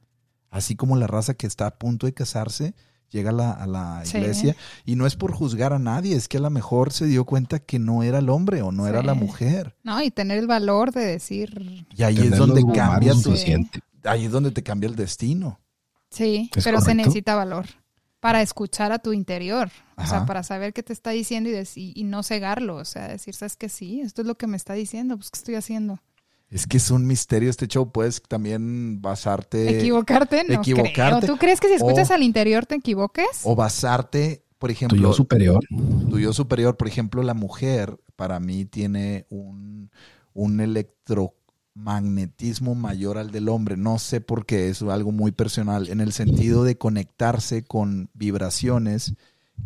[0.53, 2.75] así como la raza que está a punto de casarse
[3.11, 4.57] llega a la, iglesia
[4.87, 7.59] y no es por juzgar a nadie, es que a lo mejor se dio cuenta
[7.59, 9.77] que no era el hombre o no era la mujer.
[9.83, 11.87] No, y tener el valor de decir...
[11.95, 13.35] Y ahí es donde cambia tu...
[14.05, 15.61] Ahí es donde te cambia el destino.
[16.09, 17.67] Sí, pero se necesita valor
[18.23, 22.05] para escuchar a tu interior, o sea, para saber qué te está diciendo y, y,
[22.05, 25.17] no cegarlo, o sea, decir, sabes que sí, esto es lo que me está diciendo,
[25.17, 25.99] pues qué estoy haciendo.
[26.49, 27.91] Es que es un misterio este show.
[27.91, 29.77] Puedes también basarte.
[29.77, 30.61] Equivocarte, no.
[30.61, 31.27] Equivocarte.
[31.27, 33.41] ¿Tú crees que si escuchas al interior te equivoques?
[33.43, 34.99] O basarte, por ejemplo.
[34.99, 35.65] Tu yo superior.
[36.09, 36.77] Tu yo superior.
[36.77, 39.91] Por ejemplo, la mujer, para mí, tiene un,
[40.35, 40.61] un
[41.75, 43.77] electromagnetismo mayor al del hombre.
[43.77, 45.89] No sé por qué, es algo muy personal.
[45.89, 49.15] En el sentido de conectarse con vibraciones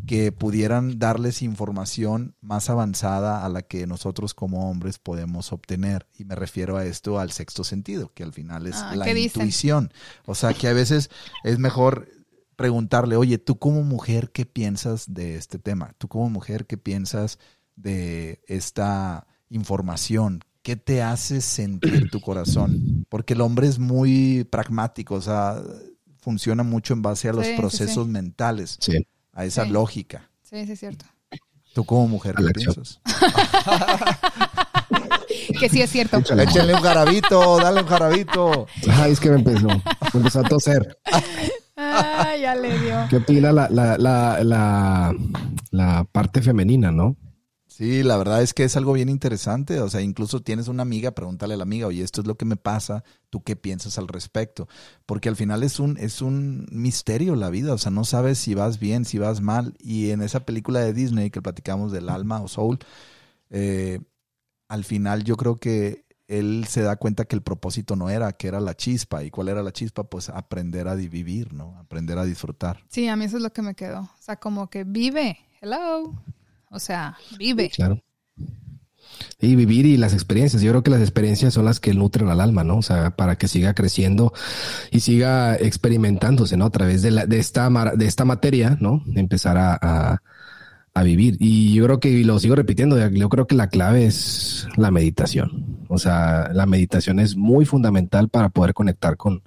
[0.07, 6.07] que pudieran darles información más avanzada a la que nosotros como hombres podemos obtener.
[6.17, 9.93] Y me refiero a esto al sexto sentido, que al final es ah, la intuición.
[10.27, 11.11] O sea, que a veces
[11.45, 12.09] es mejor
[12.57, 15.95] preguntarle, oye, tú como mujer, ¿qué piensas de este tema?
[15.99, 17.39] Tú como mujer, ¿qué piensas
[17.75, 20.43] de esta información?
[20.67, 23.07] ¿Qué te hace sentir tu corazón?
[23.09, 25.63] Porque el hombre es muy pragmático, o sea,
[26.19, 28.77] funciona mucho en base a los procesos mentales.
[28.81, 29.07] Sí
[29.37, 30.29] a esa lógica.
[30.43, 31.05] Sí, sí, es cierto.
[31.75, 33.01] ¿Tú como mujer qué piensas?
[35.61, 36.17] que sí es cierto.
[36.19, 38.67] Échenle un jarabito, dale un jarabito.
[38.91, 39.83] Ay, es que me empezó, me
[40.15, 40.99] empezó a toser.
[41.77, 43.07] Ay, ya le dio.
[43.11, 45.15] ¿Qué opina la, la, la, la,
[45.71, 47.15] la parte femenina, no?
[47.77, 49.83] Sí, la verdad es que es algo bien interesante.
[49.83, 52.47] O sea, incluso tienes una amiga, pregúntale a la amiga, oye, esto es lo que
[52.47, 54.67] me pasa, ¿tú qué piensas al respecto?
[55.05, 57.75] Porque al final es un, es un misterio la vida.
[57.75, 59.75] O sea, no sabes si vas bien, si vas mal.
[59.79, 62.79] Y en esa película de Disney que platicamos del alma o soul,
[63.51, 64.01] eh,
[64.69, 68.49] al final yo creo que él se da cuenta que el propósito no era, que
[68.49, 69.23] era la chispa.
[69.23, 70.05] ¿Y cuál era la chispa?
[70.05, 71.77] Pues aprender a vivir, ¿no?
[71.79, 72.83] Aprender a disfrutar.
[72.89, 74.01] Sí, a mí eso es lo que me quedó.
[74.01, 75.39] O sea, como que vive.
[75.61, 76.15] Hello.
[76.71, 77.71] O sea, vive.
[77.71, 78.03] Claro.
[79.41, 80.63] Y vivir y las experiencias.
[80.63, 82.79] Yo creo que las experiencias son las que nutren al alma, ¿no?
[82.79, 84.33] O sea, para que siga creciendo
[84.91, 86.67] y siga experimentándose, ¿no?
[86.67, 89.03] A través de, la, de, esta, de esta materia, ¿no?
[89.15, 90.21] Empezar a,
[90.95, 91.37] a, vivir.
[91.39, 94.91] Y yo creo que, y lo sigo repitiendo, yo creo que la clave es la
[94.91, 95.85] meditación.
[95.89, 99.43] O sea, la meditación es muy fundamental para poder conectar con,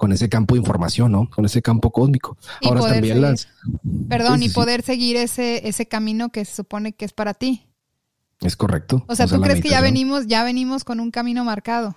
[0.00, 1.28] con ese campo de información, ¿no?
[1.28, 2.38] Con ese campo cósmico.
[2.64, 3.48] Ahora también las...
[4.08, 7.66] Perdón, y poder seguir ese, ese camino que se supone que es para ti.
[8.40, 9.04] Es correcto.
[9.08, 11.96] O sea, ¿tú crees que ya venimos, ya venimos con un camino marcado?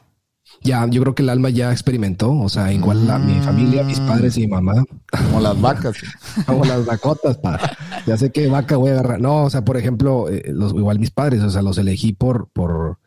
[0.62, 4.02] Ya, yo creo que el alma ya experimentó, o sea, igual la, mi familia, mis
[4.02, 4.84] padres y mi mamá.
[5.10, 5.96] Como las vacas.
[6.46, 7.58] Como las vacotas, pa.
[8.06, 9.22] Ya sé qué vaca voy a agarrar.
[9.22, 12.50] No, o sea, por ejemplo, eh, los, igual mis padres, o sea, los elegí por,
[12.50, 13.00] por,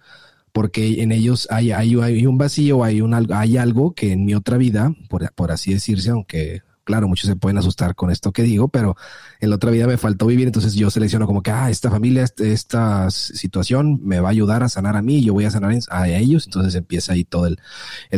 [0.57, 4.35] porque en ellos hay, hay, hay un vacío, hay, un, hay algo que en mi
[4.35, 8.43] otra vida, por, por así decirse, aunque claro, muchos se pueden asustar con esto que
[8.43, 8.97] digo, pero
[9.41, 12.25] en la otra vida me faltó vivir, entonces yo selecciono como que, ah, esta familia,
[12.39, 16.09] esta situación me va a ayudar a sanar a mí, yo voy a sanar a
[16.09, 17.59] ellos, entonces empieza ahí todo el,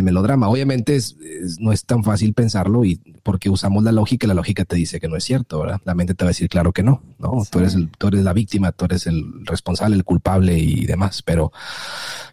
[0.03, 0.49] melodrama.
[0.49, 1.17] Obviamente es,
[1.59, 5.09] no es tan fácil pensarlo y porque usamos la lógica, la lógica te dice que
[5.09, 5.81] no es cierto, ¿verdad?
[5.85, 7.43] La mente te va a decir, claro que no, ¿no?
[7.51, 11.23] Tú, eres el, tú eres la víctima, tú eres el responsable, el culpable y demás,
[11.23, 11.53] pero,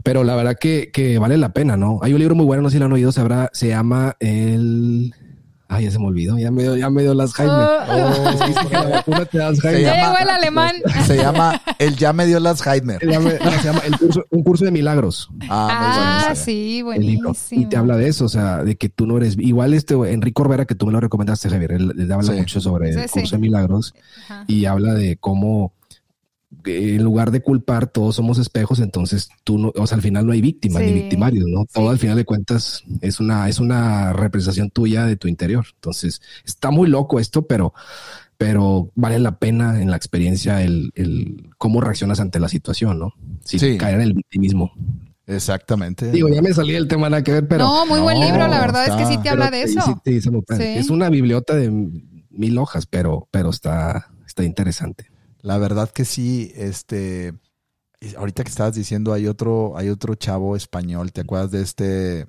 [0.03, 1.99] pero la verdad que, que vale la pena, ¿no?
[2.03, 5.13] Hay un libro muy bueno, no sé si lo han oído, sabrá, se llama el
[5.75, 7.53] Ay, ya se me olvidó, ya me dio, ya me dio las Jaime.
[7.53, 9.79] Oh, te das Jaime.
[9.79, 10.75] Se llama, el alemán.
[11.05, 12.97] Se llama, el ya me dio las Jaime.
[12.99, 15.29] Se llama, se llama el curso, un curso de milagros.
[15.49, 17.33] Ah, ah sí, buenísimo.
[17.51, 20.41] Y te habla de eso, o sea, de que tú no eres, igual este Enrique
[20.41, 23.41] Orbera, que tú me lo recomendaste, Javier, él, le habla mucho sobre el curso de
[23.41, 23.93] milagros
[24.47, 25.73] y habla de cómo
[26.63, 30.31] en lugar de culpar, todos somos espejos, entonces tú no, o sea, al final no
[30.31, 31.65] hay víctimas ni victimarios, ¿no?
[31.71, 35.65] Todo al final de cuentas es una, es una representación tuya de tu interior.
[35.75, 37.73] Entonces, está muy loco esto, pero,
[38.37, 43.13] pero vale la pena en la experiencia el, el cómo reaccionas ante la situación, ¿no?
[43.43, 44.71] Si caer en el victimismo.
[45.27, 46.11] Exactamente.
[46.11, 47.63] Digo, ya me salí del tema nada que ver, pero.
[47.63, 50.01] No, muy buen libro, la verdad es que sí te habla de eso.
[50.05, 51.71] Es una bibliota de
[52.29, 55.09] mil hojas, pero, pero está, está interesante.
[55.45, 57.35] La verdad que sí, este,
[58.17, 62.27] ahorita que estabas diciendo, hay otro, hay otro chavo español, ¿te acuerdas de este?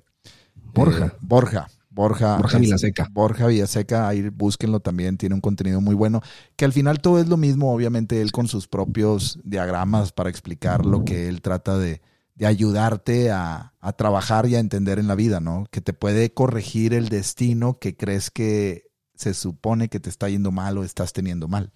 [0.53, 1.07] Borja.
[1.07, 1.67] Eh, Borja.
[1.89, 3.07] Borja, Borja Villaseca.
[3.11, 6.21] Borja Villaseca, ahí búsquenlo también, tiene un contenido muy bueno,
[6.55, 10.85] que al final todo es lo mismo, obviamente él con sus propios diagramas para explicar
[10.85, 12.01] lo que él trata de,
[12.35, 15.65] de ayudarte a, a, trabajar y a entender en la vida, ¿no?
[15.71, 20.51] Que te puede corregir el destino que crees que se supone que te está yendo
[20.51, 21.73] mal o estás teniendo mal.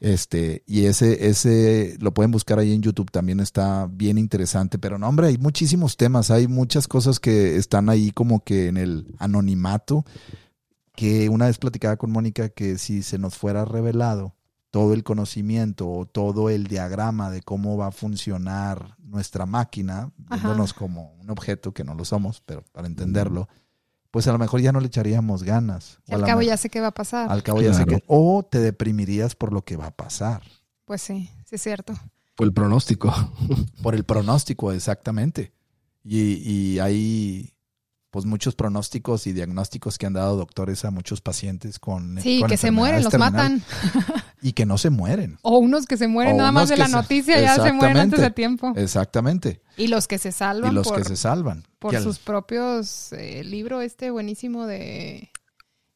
[0.00, 4.78] Este, y ese, ese lo pueden buscar ahí en YouTube, también está bien interesante.
[4.78, 8.76] Pero no, hombre, hay muchísimos temas, hay muchas cosas que están ahí como que en
[8.76, 10.04] el anonimato.
[10.94, 14.34] Que una vez platicaba con Mónica que si se nos fuera revelado
[14.70, 20.74] todo el conocimiento o todo el diagrama de cómo va a funcionar nuestra máquina, viéndonos
[20.74, 23.48] como un objeto que no lo somos, pero para entenderlo
[24.16, 25.98] pues a lo mejor ya no le echaríamos ganas.
[26.08, 27.30] al cabo ya sé qué va a pasar.
[27.30, 28.02] Al cabo ya sé qué.
[28.06, 30.40] O te deprimirías por lo que va a pasar.
[30.86, 31.92] Pues sí, sí es cierto.
[32.34, 33.12] Por el pronóstico.
[33.82, 35.52] Por el pronóstico, exactamente.
[36.02, 37.52] Y, y hay
[38.08, 42.56] pues muchos pronósticos y diagnósticos que han dado doctores a muchos pacientes con sí que
[42.56, 43.62] se mueren los matan
[44.42, 47.40] y que no se mueren o unos que se mueren nada más de la noticia
[47.40, 51.04] ya se mueren antes de tiempo exactamente y los que se salvan y los que
[51.04, 55.30] se salvan por sus propios eh, libro este buenísimo de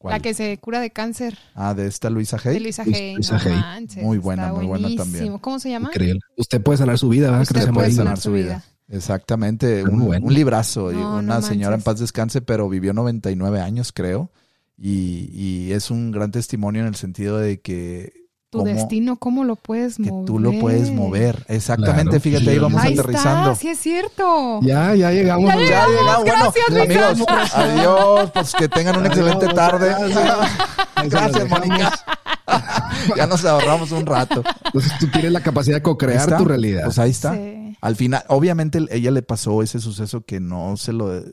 [0.03, 1.37] La que se cura de cáncer.
[1.53, 2.55] Ah, de esta Luisa Hay.
[2.55, 3.87] De Luisa Hay.
[4.01, 5.37] muy buena, muy buena también.
[5.37, 5.89] ¿Cómo se llama?
[5.89, 6.21] Increíble.
[6.37, 7.43] Usted puede sanar su vida, ¿verdad?
[7.43, 8.63] Usted puede sanar su vida.
[8.91, 10.87] Exactamente, un, librazo.
[10.87, 14.31] una señora en paz descanse, pero vivió 99 años, creo.
[14.77, 18.20] Y, y, es un gran testimonio en el sentido de que...
[18.51, 20.19] Tu destino, ¿cómo lo puedes mover?
[20.19, 21.45] Que tú lo puedes mover.
[21.47, 23.55] Exactamente, fíjate, ahí vamos aterrizando.
[23.55, 24.59] sí es cierto.
[24.61, 25.49] Ya, ya llegamos.
[25.49, 26.53] Ya, llegamos.
[26.69, 28.31] Bueno, amigos, adiós.
[28.31, 29.95] Pues que tengan una excelente tarde.
[31.09, 31.93] Gracias, Mónica.
[33.15, 34.43] ya nos ahorramos un rato.
[34.65, 36.83] Entonces tú tienes la capacidad de co-crear tu realidad.
[36.83, 37.37] Pues ahí está.
[37.79, 41.23] Al final, obviamente ella le pasó ese suceso que no se lo,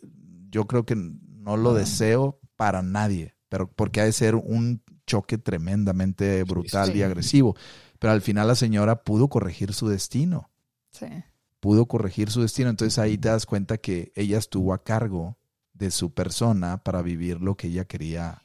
[0.51, 5.39] yo creo que no lo deseo para nadie, pero porque ha de ser un choque
[5.39, 7.57] tremendamente brutal y agresivo.
[7.99, 10.51] pero al final la señora pudo corregir su destino.
[10.93, 11.07] Sí.
[11.59, 12.71] Pudo corregir su destino.
[12.71, 15.37] Entonces ahí te das cuenta que ella estuvo a cargo
[15.73, 18.45] de su persona para vivir lo que ella quería.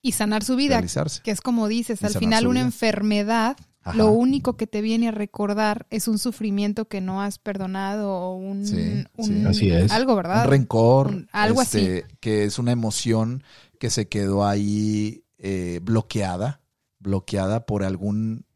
[0.00, 1.20] Y sanar su vida, realizarse.
[1.22, 2.66] que es como dices, Y al final una vida.
[2.66, 3.96] enfermedad, Ajá.
[3.98, 8.36] lo único que te viene a recordar es un sufrimiento que no has perdonado o
[8.36, 9.44] un, Sí, un- sí.
[9.46, 9.90] Así es.
[9.92, 10.44] algo, ¿verdad?
[10.44, 11.08] Un rencor.
[11.08, 13.42] Un- algo este, Que es una emoción
[13.78, 16.62] que se quedó ahí eh, bloqueada,
[16.98, 18.46] bloqueada por algún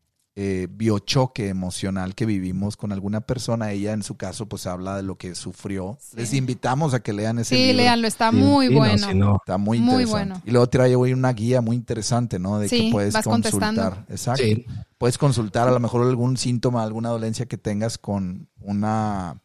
[0.41, 3.73] eh, biochoque emocional que vivimos con alguna persona.
[3.73, 5.99] Ella en su caso pues habla de lo que sufrió.
[6.01, 6.17] Sí.
[6.17, 7.77] Les invitamos a que lean ese Sí, libro.
[7.79, 9.09] léanlo, está Sí, muy sí, no, bueno.
[9.09, 9.37] sí, no.
[9.37, 10.11] Está muy Muy interesante.
[10.31, 10.43] bueno.
[10.47, 12.59] Y luego trae hoy una guía muy interesante, ¿no?
[12.61, 14.07] De Sí, que puedes vas consultar.
[14.09, 14.45] Exacto.
[14.45, 14.65] Sí.
[14.97, 19.43] Puedes consultar a lo mejor algún síntoma, alguna dolencia que tengas con una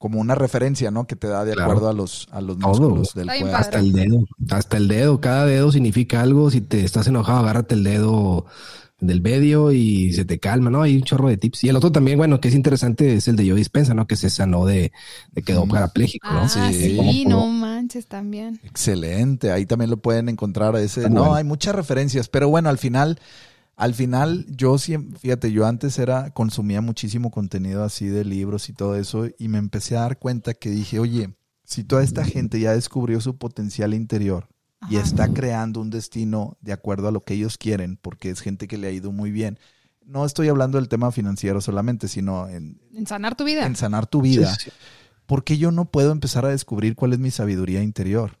[0.00, 1.06] como una referencia, ¿no?
[1.06, 1.72] Que te da de Claro.
[1.72, 2.68] acuerdo a los a los Todo.
[2.70, 3.54] músculos del cuerpo.
[3.54, 6.50] Hasta el dedo, hasta el dedo, cada dedo significa algo.
[6.50, 8.46] Si te estás enojado, agárrate el dedo
[8.98, 10.80] del medio y se te calma, ¿no?
[10.82, 11.64] Hay un chorro de tips.
[11.64, 14.06] Y el otro también, bueno, que es interesante es el de Yo Dispensa, ¿no?
[14.06, 14.90] Que se sanó de,
[15.32, 15.68] de quedó Mm.
[15.70, 16.40] parapléjico, ¿no?
[16.44, 16.60] Ah, Sí.
[16.72, 18.58] sí, Como- no manches también.
[18.64, 21.00] Excelente, ahí también lo pueden encontrar ese.
[21.00, 21.34] Está No, bueno.
[21.34, 23.18] hay muchas referencias, pero bueno, al final,
[23.80, 28.74] al final yo siempre, fíjate, yo antes era consumía muchísimo contenido así de libros y
[28.74, 32.60] todo eso y me empecé a dar cuenta que dije, oye, si toda esta gente
[32.60, 34.48] ya descubrió su potencial interior
[34.90, 38.68] y está creando un destino de acuerdo a lo que ellos quieren, porque es gente
[38.68, 39.58] que le ha ido muy bien.
[40.04, 43.64] No estoy hablando del tema financiero solamente, sino en, En sanar tu vida.
[43.64, 44.54] en sanar tu vida.
[44.56, 44.70] Sí, sí.
[45.24, 48.39] ¿por qué yo no puedo empezar a descubrir cuál es mi sabiduría interior?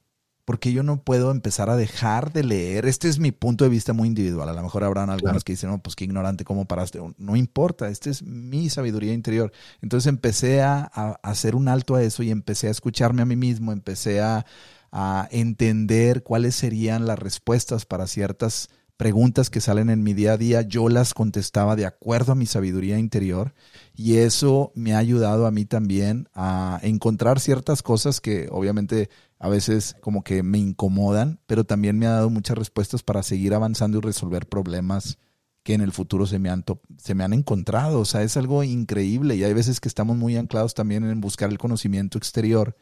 [0.50, 2.84] ¿Por qué yo no puedo empezar a dejar de leer?
[2.86, 4.48] Este es mi punto de vista muy individual.
[4.48, 6.98] A lo mejor habrán algunos que dicen, no, pues qué ignorante, ¿cómo paraste?
[7.18, 9.52] No importa, esta es mi sabiduría interior.
[9.80, 13.36] Entonces empecé a, a hacer un alto a eso y empecé a escucharme a mí
[13.36, 14.44] mismo, empecé a,
[14.90, 20.36] a entender cuáles serían las respuestas para ciertas preguntas que salen en mi día a
[20.36, 20.62] día.
[20.62, 23.54] Yo las contestaba de acuerdo a mi sabiduría interior
[23.94, 29.10] y eso me ha ayudado a mí también a encontrar ciertas cosas que obviamente
[29.40, 33.54] a veces como que me incomodan, pero también me ha dado muchas respuestas para seguir
[33.54, 35.18] avanzando y resolver problemas
[35.62, 36.62] que en el futuro se me han,
[36.98, 38.00] se me han encontrado.
[38.00, 41.50] O sea, es algo increíble y hay veces que estamos muy anclados también en buscar
[41.50, 42.76] el conocimiento exterior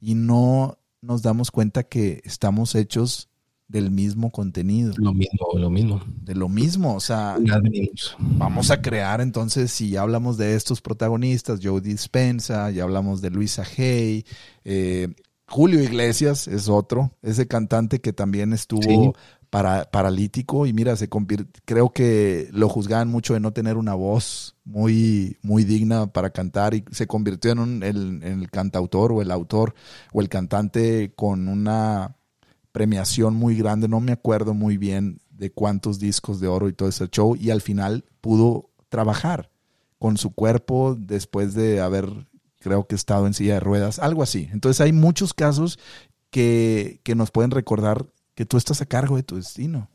[0.00, 3.28] y no nos damos cuenta que estamos hechos
[3.68, 6.02] del mismo contenido, Lo mismo, lo mismo.
[6.22, 6.94] de lo mismo.
[6.94, 7.38] O sea,
[8.18, 13.30] vamos a crear entonces, si ya hablamos de estos protagonistas, Joe Dispensa, ya hablamos de
[13.30, 14.26] Luisa Hay,
[14.64, 15.14] eh,
[15.52, 19.12] Julio Iglesias es otro, ese cantante que también estuvo Sí.
[19.50, 21.10] para, paralítico y mira, se
[21.66, 26.72] creo que lo juzgaban mucho de no tener una voz muy, muy digna para cantar
[26.72, 29.74] y se convirtió en, un, en el cantautor o el autor
[30.14, 32.16] o el cantante con una
[32.72, 36.88] premiación muy grande, no me acuerdo muy bien de cuántos discos de oro y todo
[36.88, 39.50] ese show, y al final pudo trabajar
[39.98, 42.08] con su cuerpo después de haber,
[42.62, 44.48] creo que estado en silla de ruedas, algo así.
[44.52, 45.78] Entonces hay muchos casos
[46.30, 49.88] que, que nos pueden recordar que tú estás a cargo de tu destino.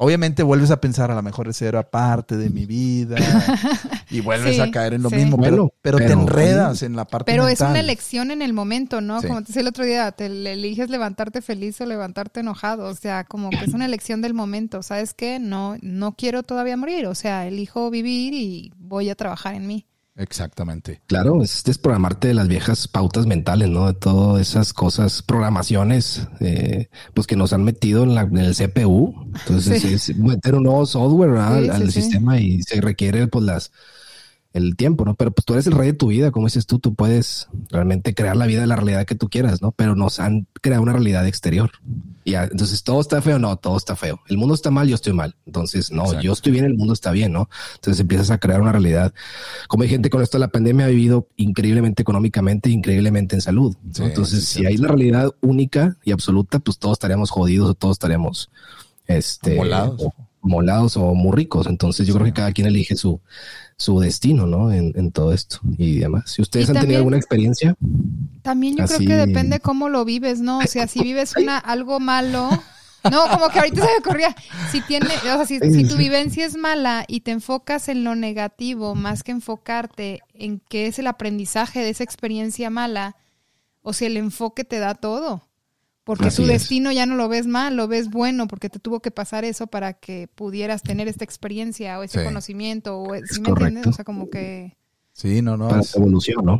[0.00, 3.16] Obviamente vuelves a pensar, a lo mejor ese era parte de mi vida
[4.10, 5.16] y vuelves Sí, a caer en lo sí.
[5.16, 9.00] mismo, pero, pero, te enredas en la parte Pero es una elección en el momento,
[9.00, 9.20] ¿no?
[9.20, 9.26] Sí.
[9.26, 12.84] Como te decía el otro día, te eliges levantarte feliz o levantarte enojado.
[12.86, 14.84] O sea, como que es una elección del momento.
[14.84, 15.40] ¿Sabes qué?
[15.40, 17.08] No, no quiero todavía morir.
[17.08, 19.84] O sea, elijo vivir y voy a trabajar en mí.
[20.18, 21.00] Exactamente.
[21.06, 23.86] Claro, es desprogramarte de las viejas pautas mentales, ¿no?
[23.86, 28.56] De todas esas cosas, programaciones, eh, pues que nos han metido en, la, en el
[28.56, 29.14] CPU.
[29.38, 29.94] Entonces Sí.
[29.94, 31.60] es meter un nuevo software ¿verdad?
[31.62, 32.02] Sí, al, sí, al sí.
[32.02, 33.70] sistema y se requiere pues las
[34.54, 35.14] el tiempo, ¿no?
[35.14, 38.14] Pero pues tú eres el rey de tu vida, como dices tú, tú puedes realmente
[38.14, 39.72] crear la vida de la realidad que tú quieras, ¿no?
[39.72, 41.70] Pero nos han creado una realidad exterior.
[42.24, 44.20] Y ya, entonces todo está feo, no, todo está feo.
[44.26, 45.36] El mundo está mal, yo estoy mal.
[45.46, 46.22] Entonces, no, Exacto.
[46.22, 47.48] yo estoy bien, el mundo está bien, ¿no?
[47.76, 49.12] Entonces empiezas a crear una realidad.
[49.68, 53.76] Como hay gente con esto la pandemia ha vivido increíblemente económicamente, increíblemente en salud.
[53.82, 53.94] ¿no?
[53.94, 57.74] Sí, Entonces, sí, si hay la realidad única y absoluta, pues todos estaríamos jodidos o
[57.74, 58.50] todos estaríamos
[59.06, 60.00] este Molados.
[60.02, 60.14] o-
[60.48, 61.66] molados o muy ricos.
[61.66, 63.20] Entonces, yo creo que cada quien elige su,
[63.76, 64.72] su destino, ¿no?
[64.72, 66.30] En, en todo esto y demás.
[66.30, 67.76] Si ustedes Y han también- tenido alguna experiencia,
[68.42, 70.58] También yo Así- creo que depende cómo lo vives, ¿no?
[70.58, 72.50] O sea, si vives una algo malo.
[73.12, 74.34] No, como que ahorita se me ocurría.
[74.72, 78.16] Si tiene, o sea, si, si tu vivencia es mala y te enfocas en lo
[78.16, 83.14] negativo más que enfocarte en qué es el aprendizaje de esa experiencia mala,
[83.82, 85.47] o si el enfoque te da todo.
[86.08, 86.48] Porque Así tu es.
[86.48, 89.66] destino ya no lo ves mal, lo ves bueno, porque te tuvo que pasar eso
[89.66, 92.24] para que pudieras tener esta experiencia o ese Sí.
[92.24, 92.98] conocimiento.
[92.98, 93.86] O, ¿sí Es me entiendes?
[93.88, 94.74] O sea, como que.
[95.12, 95.68] Sí, no, no.
[95.68, 96.58] para es- evolución, ¿no?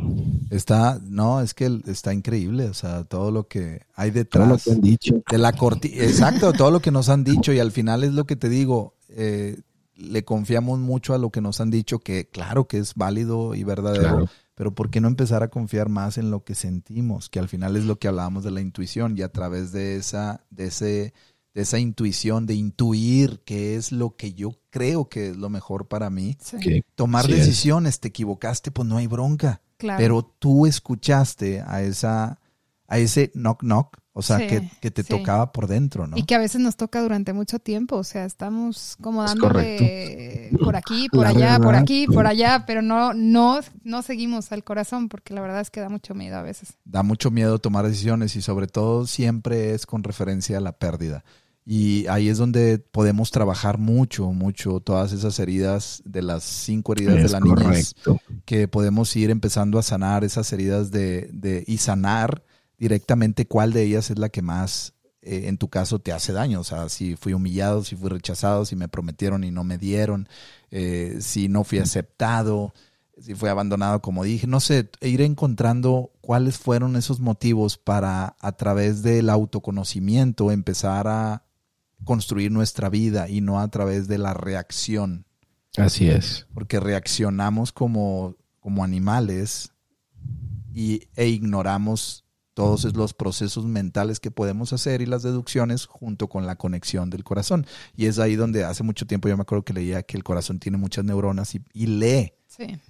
[0.51, 4.63] Está, no, es que está increíble, o sea, todo lo que hay Todo lo detrás
[4.65, 5.23] que han dicho.
[5.31, 8.25] de la cortina, exacto, todo lo que nos han dicho y al final es lo
[8.25, 9.57] que te digo, eh,
[9.95, 13.63] le confiamos mucho a lo que nos han dicho, que claro que es válido y
[13.63, 14.29] verdadero,
[14.59, 17.29] pero ¿por qué no empezar a confiar más en lo que sentimos?
[17.29, 20.43] Que al final es lo que hablábamos de la intuición y a través de esa,
[20.49, 21.13] de ese,
[21.53, 25.87] de esa intuición, de intuir qué es lo que yo creo que es lo mejor
[25.87, 26.37] para mí,
[26.95, 29.61] tomar decisiones, te equivocaste, pues no hay bronca.
[29.77, 32.41] Pero tú escuchaste a esa,
[32.85, 36.17] a ese knock knock o sea, que, te tocaba por dentro, ¿no?
[36.17, 37.95] Y que a veces nos toca durante mucho tiempo.
[37.95, 43.13] O sea, estamos como dándole por aquí, por allá, por aquí, por allá, pero no,
[43.13, 46.73] no, no seguimos al corazón porque la verdad es que da mucho miedo a veces.
[46.83, 51.23] Da mucho miedo tomar decisiones y sobre todo siempre es con referencia a la pérdida.
[51.65, 57.15] Y ahí es donde podemos trabajar mucho, mucho todas esas heridas de las cinco heridas
[57.15, 57.95] de la niñez,
[58.45, 62.43] que podemos ir empezando a sanar esas heridas de, de y sanar
[62.79, 66.61] directamente cuál de ellas es la que más eh, en tu caso te hace daño.
[66.61, 70.29] O sea, si fui humillado, si fui rechazado, si me prometieron y no me dieron,
[70.71, 72.73] eh, si no fui aceptado,
[73.21, 74.47] si fui abandonado, como dije.
[74.47, 81.43] No sé, ir encontrando cuáles fueron esos motivos para a través del autoconocimiento empezar a
[82.05, 85.25] construir nuestra vida y no a través de la reacción.
[85.75, 86.47] Así es.
[86.53, 89.73] Porque reaccionamos como, como animales
[90.73, 92.25] y, e ignoramos
[92.59, 97.23] todos los procesos mentales que podemos hacer y las deducciones junto con la conexión del
[97.23, 97.65] corazón.
[97.95, 100.59] Y es ahí donde hace mucho tiempo yo me acuerdo que leía que el corazón
[100.59, 102.33] tiene muchas neuronas y, lee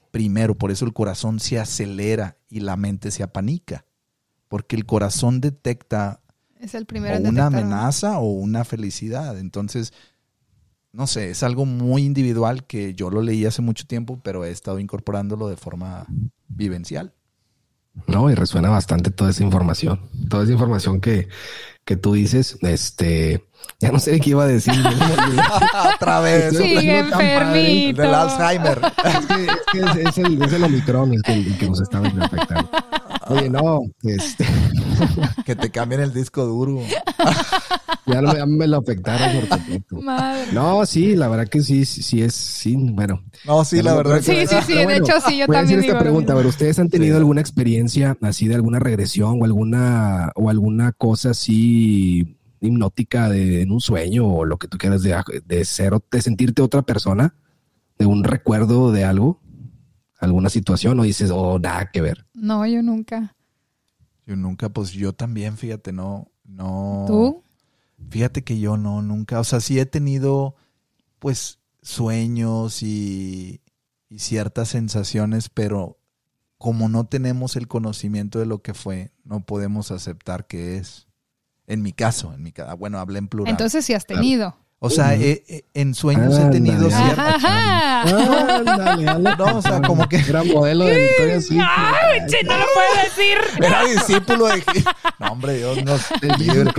[0.09, 3.85] primero, por eso el corazón se acelera y la mente se apanica,
[4.47, 6.23] porque el corazón detecta
[6.59, 9.37] es el primero una amenaza o una felicidad.
[9.37, 9.93] Entonces,
[10.91, 14.49] no sé, es algo muy individual que yo lo leí hace mucho tiempo, pero he
[14.49, 16.07] estado incorporándolo de forma
[16.47, 17.13] vivencial.
[18.07, 21.27] No, y resuena bastante toda esa información, toda esa información que,
[21.85, 23.45] que tú dices, este,
[23.79, 24.73] ya no sé de qué iba a decir.
[25.95, 26.57] Otra vez.
[26.57, 28.01] Sí, enfermito.
[28.01, 28.81] Del Alzheimer.
[29.03, 32.69] Es que, es, que es, el, es el Omicron el que, que nos está afectando.
[33.29, 34.45] Oye, no, este.
[35.45, 36.79] que te cambien el disco duro.
[38.07, 39.99] ya, no, me lo afectaron por completo.
[40.51, 43.23] No, sí, la verdad que sí, sí es, sí, bueno.
[43.45, 44.21] No, sí, la verdad.
[44.21, 45.79] Sí, sí, sí, de hecho sí, yo también.
[45.81, 50.31] esta pregunta, a ver, ¿ustedes han tenido alguna experiencia así de alguna regresión o alguna,
[50.35, 55.15] o alguna cosa así hipnótica de, en un sueño o lo que tú quieras de,
[55.45, 57.35] de ser, de sentirte otra persona,
[57.99, 59.39] de un recuerdo de algo?
[60.19, 62.27] Alguna situación o dices, oh, nada que ver?
[62.33, 63.35] No, yo nunca.
[64.25, 67.05] Yo nunca, pues yo también, fíjate, no, no.
[67.07, 67.43] ¿Tú?
[68.09, 70.55] Fíjate que yo no, nunca, o sea, sí he tenido,
[71.19, 73.61] pues, sueños y,
[74.09, 75.99] y ciertas sensaciones, pero
[76.57, 81.07] como no tenemos el conocimiento de lo que fue, no podemos aceptar que es.
[81.67, 83.51] En mi caso, en mi caso, bueno, hablé en plural.
[83.51, 84.57] Entonces sí has tenido.
[84.81, 87.37] O sea, eh, eh, en sueños he tenido cierta...
[89.37, 90.17] No, o sea, como que...
[90.17, 93.37] Era modelo de Victoria ¡Ay, no lo puedo decir!
[93.57, 94.63] Era discípulo de...
[95.19, 96.01] No, hombre, Dios nos
[96.39, 96.71] libre.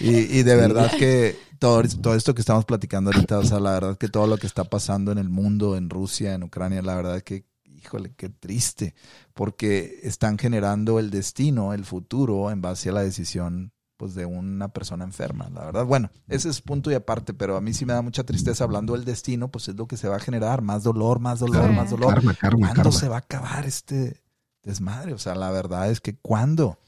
[0.00, 3.72] Y, y de verdad que todo, todo esto que estamos platicando ahorita, o sea, la
[3.72, 6.96] verdad que todo lo que está pasando en el mundo, en Rusia, en Ucrania, la
[6.96, 8.94] verdad que, híjole, qué triste,
[9.32, 13.73] porque están generando el destino, el futuro, en base a la decisión
[14.04, 15.86] pues de una persona enferma, la verdad.
[15.86, 18.92] Bueno, ese es punto y aparte, pero a mí sí me da mucha tristeza hablando
[18.92, 21.88] del destino, pues es lo que se va a generar, más dolor, más dolor, más
[21.88, 22.22] dolor.
[22.58, 24.20] ¿Cuándo se va a acabar este
[24.62, 25.14] desmadre?
[25.14, 26.78] O sea, la verdad es que ¿cuándo?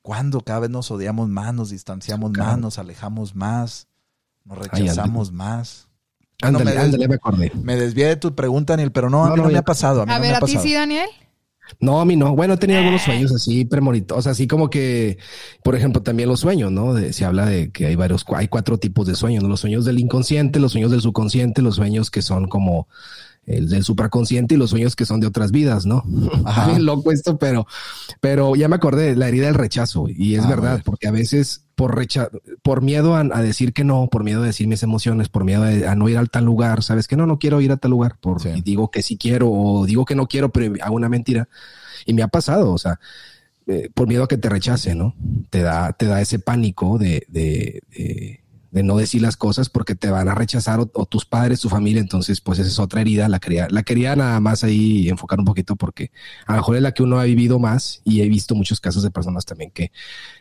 [0.00, 3.88] ¿Cuándo cada vez nos odiamos más, nos distanciamos más, nos alejamos más,
[4.46, 5.88] nos rechazamos más?
[6.40, 7.52] Ándale, ándale, me acordé.
[7.62, 10.06] Me desvié de tu pregunta, Daniel, pero no, a mí no, me ha pasado.
[10.08, 11.10] A, ver, ¿a ti sí, Daniel?
[11.80, 12.34] No, a mí no.
[12.34, 15.18] Bueno, he tenido algunos sueños así premonitos, así como que,
[15.62, 16.96] por ejemplo, también los sueños, ¿no?
[17.12, 19.48] se habla de que hay varios, hay cuatro tipos de sueños, ¿no?
[19.48, 22.88] Los sueños del inconsciente, los sueños del subconsciente, los sueños que son como
[23.46, 26.04] el del supraconsciente y los sueños que son de otras vidas, ¿no?
[26.44, 26.68] Ajá.
[26.68, 27.66] Bien loco esto, pero,
[28.20, 31.12] pero ya me acordé de la herida del rechazo y es ah, verdad, porque a
[31.12, 32.30] veces por recha
[32.62, 35.94] por miedo a, decir que no, por miedo a decir mis emociones, por miedo a,
[35.94, 38.42] no ir al tal lugar, sabes que no, no quiero ir a tal lugar, por
[38.62, 41.48] digo que sí quiero o digo que no quiero, pero hago una mentira
[42.06, 42.98] y me ha pasado, o sea,
[43.66, 45.14] eh, por miedo a que te rechace, ¿no?
[45.50, 48.40] Te da, te da ese pánico de, de, de
[48.76, 51.98] de no decir las cosas porque te van a rechazar o, tus padres, tu familia,
[51.98, 55.46] entonces pues esa es otra herida, la quería, la quería nada más ahí enfocar un
[55.46, 56.10] poquito porque
[56.44, 59.02] a lo mejor es la que uno ha vivido más y he visto muchos casos
[59.02, 59.92] de personas también que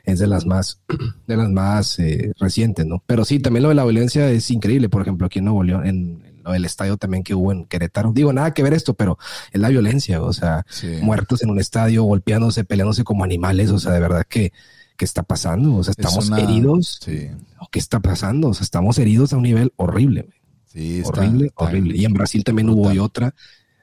[0.04, 0.82] es de las más,
[1.28, 3.02] de las más eh, recientes, ¿no?
[3.06, 5.88] Pero sí, también lo de la violencia es increíble, por ejemplo, aquí en Nuevo León,
[5.88, 8.12] en, lo del estadio también que hubo en Querétaro.
[8.12, 9.18] Digo, nada que ver esto, pero
[9.54, 10.66] es la violencia, o sea,
[11.02, 14.52] muertos en un estadio, golpeándose, peleándose como animales, o sea, de verdad que
[14.98, 15.76] ¿qué está pasando?
[15.76, 17.00] O sea, estamos heridos.
[17.04, 17.30] Sí.
[17.72, 18.50] ¿Qué está pasando?
[18.50, 20.30] O sea, estamos heridos a un nivel horrible.
[20.66, 21.98] Sí, horrible, horrible.
[21.98, 23.34] Y en Brasil también hubo y otra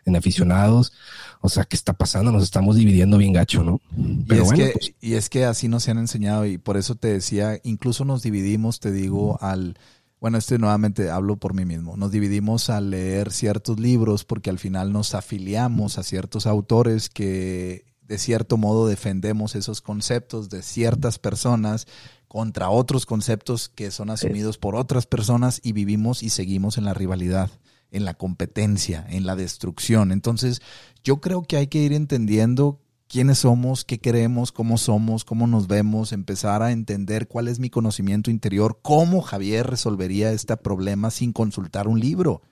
[0.04, 0.92] en aficionados.
[1.40, 2.32] O sea, ¿qué está pasando?
[2.32, 3.80] Nos estamos dividiendo bien gacho, ¿no?
[4.28, 6.94] Pero y, es que, pues y es que así nos han enseñado y por eso
[6.94, 9.76] te decía, incluso nos dividimos, te digo, al...
[10.20, 11.96] Bueno, este nuevamente hablo por mí mismo.
[11.96, 17.91] Nos dividimos al leer ciertos libros porque al final nos afiliamos a ciertos autores que
[18.12, 21.86] de cierto modo defendemos esos conceptos de ciertas personas
[22.28, 26.92] contra otros conceptos que son asumidos por otras personas y vivimos y seguimos en la
[26.92, 27.50] rivalidad,
[27.90, 30.12] en la competencia, en la destrucción.
[30.12, 30.60] Entonces,
[31.02, 35.66] yo creo que hay que ir entendiendo quiénes somos, qué queremos, cómo somos, cómo nos
[35.66, 41.32] vemos, empezar a entender cuál es mi conocimiento interior, cómo Javier resolvería este problema sin
[41.32, 42.42] consultar un libro.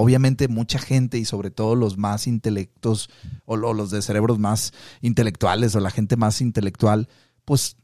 [0.00, 3.10] Obviamente mucha gente y sobre todo los más intelectos
[3.44, 4.72] o los de cerebros más
[5.02, 7.06] intelectuales o la gente más intelectual,
[7.44, 7.76] pues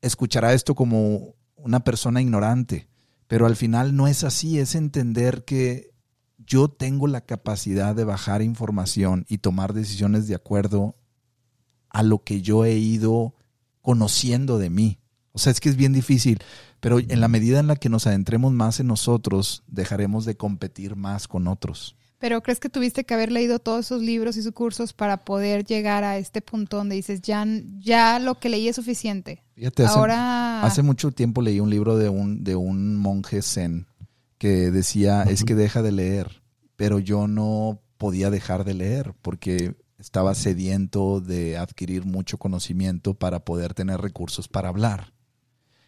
[0.00, 2.88] escuchará esto como una persona ignorante,
[3.28, 5.92] pero al final no es así, es entender que
[6.36, 10.96] yo tengo la capacidad de bajar información y tomar decisiones de acuerdo
[11.90, 13.36] a lo que yo he ido
[13.82, 14.98] conociendo de mí.
[15.30, 16.40] O sea, es que es bien difícil,
[16.84, 20.96] pero en la medida en la que nos adentremos más en nosotros, dejaremos de competir
[20.96, 21.96] más con otros.
[22.18, 25.64] Pero ¿crees que tuviste que haber leído todos esos libros y sus cursos para poder
[25.64, 27.46] llegar a este punto donde dices, ya,
[27.78, 29.42] ya lo que leí es suficiente?
[29.54, 30.62] Fíjate, Ahora...
[30.62, 33.86] hace, mucho tiempo leí un libro de un, de un monje zen
[34.36, 36.42] que decía, es que deja de leer,
[36.76, 43.42] pero yo no podía dejar de leer porque estaba sediento de adquirir mucho conocimiento para
[43.42, 45.14] poder tener recursos para hablar.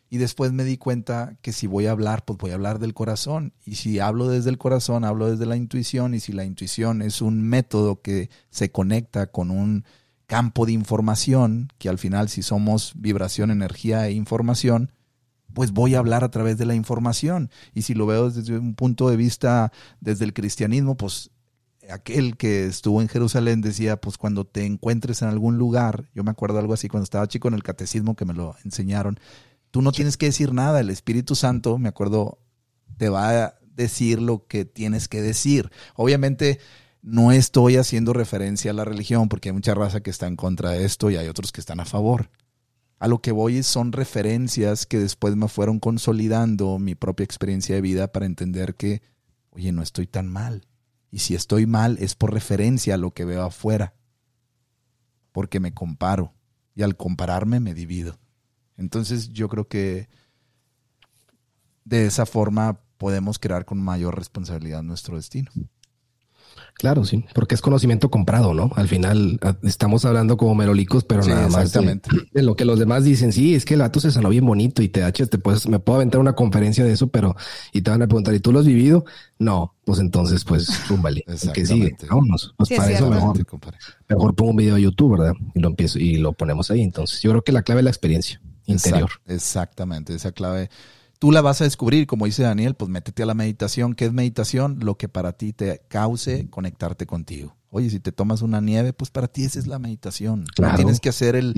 [0.08, 2.94] Y después me di cuenta que si voy a hablar, pues voy a hablar del
[2.94, 3.52] corazón.
[3.64, 6.14] Y si hablo desde el corazón, hablo desde la intuición.
[6.14, 9.84] Y si la intuición es un método que se conecta con un
[10.26, 14.92] campo de información, que al final si somos vibración, energía e información,
[15.54, 17.50] pues voy a hablar a través de la información.
[17.74, 21.30] Y si lo veo desde un punto de vista desde el cristianismo, pues
[21.90, 26.30] aquel que estuvo en Jerusalén decía, pues cuando te encuentres en algún lugar, yo me
[26.30, 29.18] acuerdo algo así cuando estaba chico en el catecismo que me lo enseñaron,
[29.76, 32.38] Tú no tienes que decir nada, el Espíritu Santo, me acuerdo,
[32.96, 35.70] te va a decir lo que tienes que decir.
[35.96, 36.60] Obviamente
[37.02, 40.70] no estoy haciendo referencia a la religión porque hay mucha raza que está en contra
[40.70, 42.30] de esto y hay otros que están a favor.
[42.98, 47.82] A lo que voy son referencias que después me fueron consolidando mi propia experiencia de
[47.82, 49.02] vida para entender que,
[49.50, 50.66] oye, no estoy tan mal.
[51.10, 53.92] Y si estoy mal es por referencia a lo que veo afuera.
[55.32, 56.32] Porque me comparo.
[56.74, 58.18] Y al compararme me divido.
[58.76, 60.08] Entonces yo creo que
[61.84, 65.50] de esa forma podemos crear con mayor responsabilidad nuestro destino.
[66.78, 68.70] Claro, sí, porque es conocimiento comprado, ¿no?
[68.76, 71.72] Al final estamos hablando como merolicos, pero nada más
[72.32, 73.32] de, lo que los demás dicen.
[73.32, 75.96] Sí, es que el vato se sanó bien bonito y te te puedes, me puedo
[75.96, 77.34] aventar una conferencia de eso, pero
[77.72, 79.06] y te van a preguntar, ¿y tú lo has vivido?
[79.38, 81.24] No, pues entonces, pues, rúmbale.
[81.54, 81.96] que sigue?
[82.10, 82.54] Vámonos.
[82.58, 83.38] Pues para eso mejor,
[84.08, 85.34] mejor pongo un video de YouTube, ¿verdad?
[85.54, 86.82] Y lo empiezo y lo ponemos ahí.
[86.82, 89.10] Entonces, yo creo que la clave es la experiencia interior.
[89.26, 90.70] exactamente, esa clave.
[91.18, 93.94] Tú la vas a descubrir, como dice Daniel, pues métete a la meditación.
[93.94, 94.80] ¿Qué es meditación?
[94.82, 97.56] Lo que para ti te cause conectarte contigo.
[97.70, 100.44] Oye, si te tomas una nieve, pues para ti esa es la meditación.
[100.58, 101.54] no tienes que hacer el,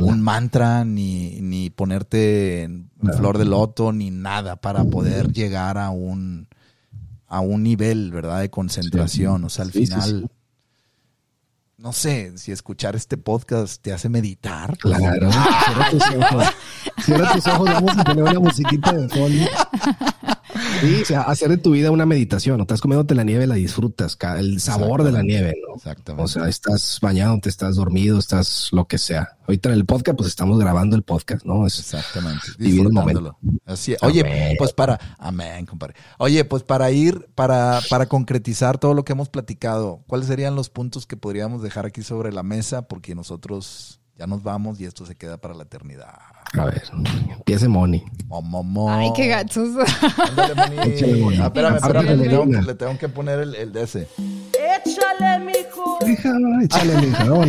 [0.00, 5.90] un mantra, ni, ni ponerte en flor de loto, ni nada para poder llegar a
[5.90, 6.48] un,
[7.26, 8.40] a un nivel, ¿verdad?
[8.40, 9.44] De concentración.
[9.44, 10.30] O sea, al final
[11.80, 14.76] no sé, si escuchar este podcast te hace meditar.
[14.76, 15.30] Claro.
[15.32, 16.44] Cierra tus ojos.
[17.02, 19.46] Cierra tus ojos, vamos a poner una musiquita de fondo.
[20.80, 22.56] Sí, o sea, hacer de tu vida una meditación.
[22.56, 25.76] No estás comiéndote la nieve, la disfrutas, el sabor de la nieve, ¿no?
[25.76, 26.24] Exactamente.
[26.24, 29.36] O sea, estás bañado, te estás dormido, estás lo que sea.
[29.46, 31.66] Ahorita en el podcast, pues estamos grabando el podcast, ¿no?
[31.66, 32.46] Exactamente.
[32.58, 33.38] Disfrutándolo.
[33.66, 35.94] Así Oye, pues para, amén, compadre.
[36.18, 40.70] Oye, pues para ir, para, para concretizar todo lo que hemos platicado, ¿cuáles serían los
[40.70, 42.88] puntos que podríamos dejar aquí sobre la mesa?
[42.88, 46.12] Porque nosotros ya nos vamos y esto se queda para la eternidad.
[46.52, 46.82] A ver,
[47.30, 48.04] empiece Moni.
[48.90, 49.70] Ay, qué gachos.
[50.84, 51.38] Échale, Moni.
[51.38, 54.08] Ah, espérame, espérame, le tengo, le tengo, que poner el, el de ese.
[54.52, 55.98] Échale, mijo.
[56.62, 57.44] échale, mijo.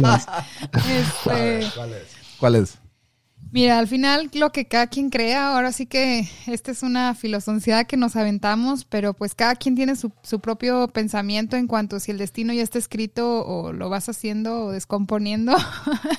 [0.73, 1.67] Este...
[1.75, 2.07] ¿Cuál es?
[2.39, 2.80] ¿Cuál es?
[3.51, 7.83] Mira, al final lo que cada quien crea, ahora sí que esta es una filosofía
[7.83, 12.11] que nos aventamos, pero pues cada quien tiene su, su, propio pensamiento en cuanto si
[12.11, 15.53] el destino ya está escrito o lo vas haciendo o descomponiendo.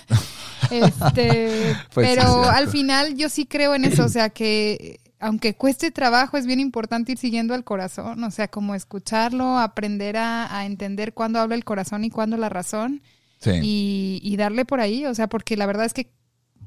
[0.71, 5.91] este, pues pero al final yo sí creo en eso, o sea que aunque cueste
[5.91, 10.67] trabajo, es bien importante ir siguiendo al corazón, o sea, como escucharlo, aprender a, a
[10.67, 13.03] entender cuándo habla el corazón y cuándo la razón.
[13.45, 16.13] Y, y darle por ahí, o sea, porque la verdad es que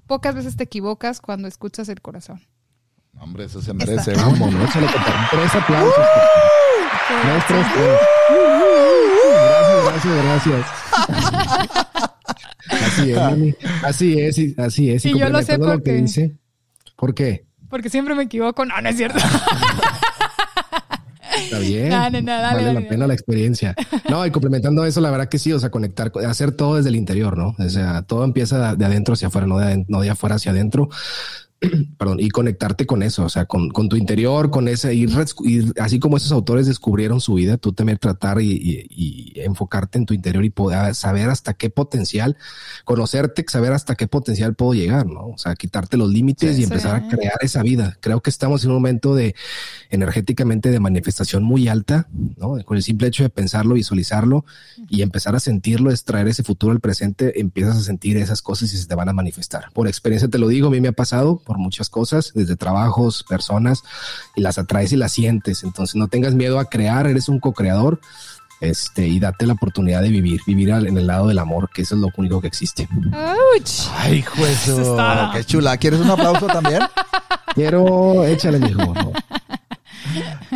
[0.07, 2.41] pocas veces te equivocas cuando escuchas el corazón.
[3.19, 4.13] Hombre, eso se merece.
[4.13, 4.69] Vámonos,
[5.31, 6.05] tres aplausos.
[7.23, 7.67] Gracias,
[9.85, 10.65] gracias, gracias.
[12.69, 13.17] Así es,
[13.83, 15.05] Así es, así es.
[15.05, 15.93] Y, yo lo sé porque...
[15.93, 16.37] dice.
[16.95, 17.45] ¿Por qué?
[17.69, 18.65] Porque siempre me equivoco.
[18.65, 19.19] No, no es cierto.
[21.37, 21.89] Está bien.
[21.89, 23.75] vale la pena la experiencia.
[24.09, 26.95] No, y complementando eso, la verdad que sí, o sea, conectar, hacer todo desde el
[26.95, 27.55] interior, ¿no?
[27.57, 30.89] O sea, todo empieza de adentro hacia afuera, no de, no de afuera hacia adentro.
[31.97, 35.09] perdón, y conectarte con eso, o sea, con, con tu interior, con ese, ir,
[35.79, 40.13] así como esos autores descubrieron su vida, tú también tratar y, y, enfocarte en tu
[40.13, 42.37] interior y poder saber hasta qué potencial,
[42.83, 45.27] conocerte, saber hasta qué potencial puedo llegar, ¿no?
[45.27, 47.97] O sea, quitarte los límites y empezar a crear esa vida.
[48.01, 49.35] Creo que estamos en un momento de
[49.89, 52.57] energéticamente de manifestación muy alta, ¿no?
[52.65, 54.45] Con el simple hecho de pensarlo, visualizarlo
[54.89, 58.77] y empezar a sentirlo, extraer ese futuro al presente, empiezas a sentir esas cosas y
[58.77, 59.65] se te van a manifestar.
[59.73, 63.23] Por experiencia te lo digo, a mí me ha pasado, por muchas cosas, desde trabajos,
[63.23, 63.83] personas,
[64.35, 65.63] y las atraes y las sientes.
[65.63, 67.99] Entonces no tengas miedo a crear, eres un co-creador.
[68.61, 71.95] Este, y date la oportunidad de vivir, vivir en el lado del amor, que eso
[71.95, 72.87] es lo único que existe.
[73.97, 74.71] Ay, juez,
[75.33, 75.77] qué chula.
[75.77, 76.81] ¿Quieres un aplauso también?
[77.53, 78.93] Quiero, échale, mijo.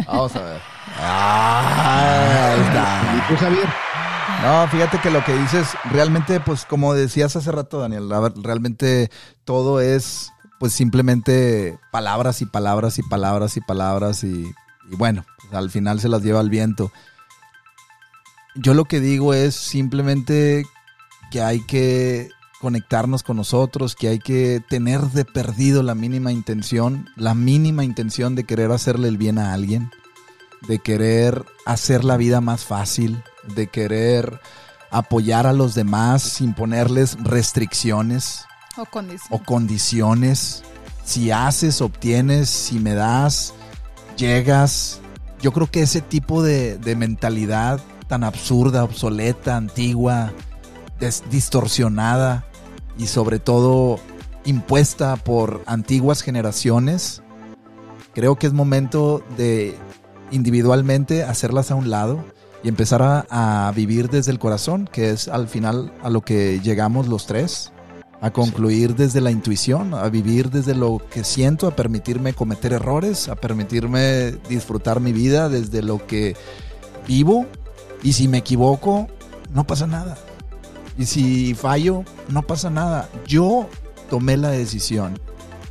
[0.07, 0.61] Vamos a ver.
[0.97, 3.01] ahí está.
[3.17, 3.69] ¿Y tú, Javier?
[4.41, 9.11] No, fíjate que lo que dices, realmente, pues como decías hace rato, Daniel, realmente
[9.43, 14.53] todo es pues simplemente palabras y palabras y palabras y palabras y,
[14.91, 16.91] bueno, pues, al final se las lleva el viento.
[18.55, 20.65] Yo lo que digo es simplemente
[21.31, 22.29] que hay que
[22.59, 28.35] conectarnos con nosotros, que hay que tener de perdido la mínima intención, la mínima intención
[28.35, 29.89] de querer hacerle el bien a alguien,
[30.67, 33.23] de querer hacer la vida más fácil,
[33.55, 34.41] de querer
[34.91, 38.45] apoyar a los demás sin ponerles restricciones,
[39.29, 40.63] o condiciones.
[41.03, 43.53] Si haces, obtienes, si me das,
[44.17, 44.99] llegas.
[45.41, 50.31] Yo creo que ese tipo de, mentalidad tan absurda, obsoleta, antigua,
[51.31, 52.45] distorsionada
[52.97, 53.99] y sobre todo
[54.45, 57.21] impuesta por antiguas generaciones,
[58.13, 59.77] creo que es momento de
[60.31, 62.23] individualmente hacerlas a un lado
[62.63, 66.59] y empezar a, a, vivir desde el corazón, que es al final a lo que
[66.59, 67.71] llegamos los tres
[68.21, 73.29] a concluir desde la intuición, a vivir desde lo que siento, a permitirme cometer errores,
[73.29, 76.35] a permitirme disfrutar mi vida desde lo que
[77.07, 77.45] vivo.
[78.03, 79.07] Y si me equivoco,
[79.53, 80.17] no pasa nada.
[80.97, 83.09] Y si fallo, no pasa nada.
[83.25, 83.69] Yo
[84.09, 85.17] tomé la decisión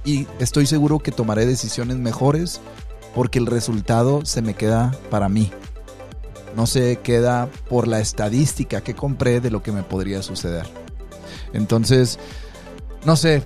[0.05, 2.61] y estoy seguro que tomaré decisiones mejores
[3.15, 5.51] porque el resultado se me queda para mí.
[6.57, 10.78] No se queda por la estadística que compré de lo que me podría suceder.
[11.53, 12.19] Entonces,
[13.05, 13.45] no sé.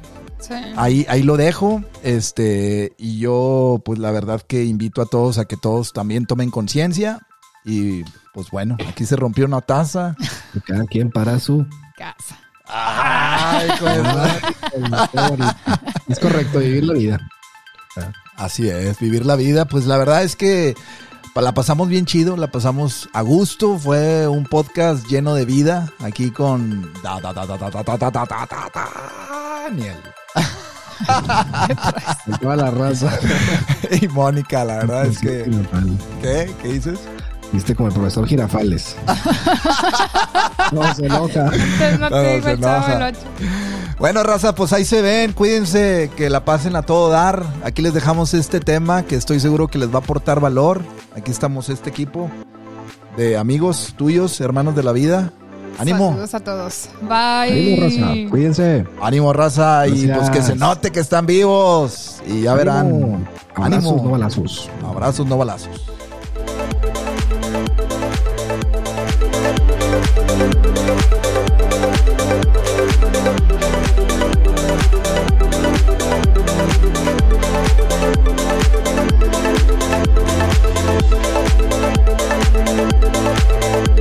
[0.76, 1.82] Ahí, ahí lo dejo.
[2.02, 6.50] Este, y yo, pues la verdad que invito a todos a que todos también tomen
[6.50, 7.20] conciencia.
[7.64, 8.02] Y
[8.34, 10.16] pues bueno, aquí se rompió una taza.
[10.66, 12.38] cada quien para su casa.
[12.66, 13.68] Ay,
[16.08, 17.20] es correcto, vivir la vida.
[18.36, 19.66] Así es, vivir la vida.
[19.66, 20.74] Pues la verdad es que
[21.40, 23.78] la pasamos bien chido, la pasamos a gusto.
[23.78, 26.92] Fue un podcast lleno de vida aquí con
[29.64, 29.96] Daniel.
[32.40, 33.18] toda la raza.
[34.00, 35.50] y Mónica, la verdad es que.
[36.20, 36.54] ¿Qué?
[36.60, 37.00] ¿Qué dices?
[37.52, 38.96] Viste como el profesor Girafales.
[40.72, 41.50] no se enoja.
[42.00, 43.12] No, no se enoja.
[43.98, 45.32] Bueno, raza, pues ahí se ven.
[45.32, 47.44] Cuídense, que la pasen a todo dar.
[47.62, 50.80] Aquí les dejamos este tema que estoy seguro que les va a aportar valor.
[51.14, 52.30] Aquí estamos este equipo
[53.16, 55.30] de amigos tuyos, hermanos de la vida.
[55.78, 56.10] Ánimo.
[56.10, 56.88] Saludos a todos.
[57.02, 57.12] Bye.
[57.52, 58.30] Ánimo, raza.
[58.30, 58.86] Cuídense.
[59.00, 59.86] Ánimo, raza.
[59.88, 62.22] Y pues que se note que están vivos.
[62.26, 63.26] Y ya verán.
[63.54, 64.70] Abrazos, no balazos.
[64.86, 65.80] Abrazos, no balazos.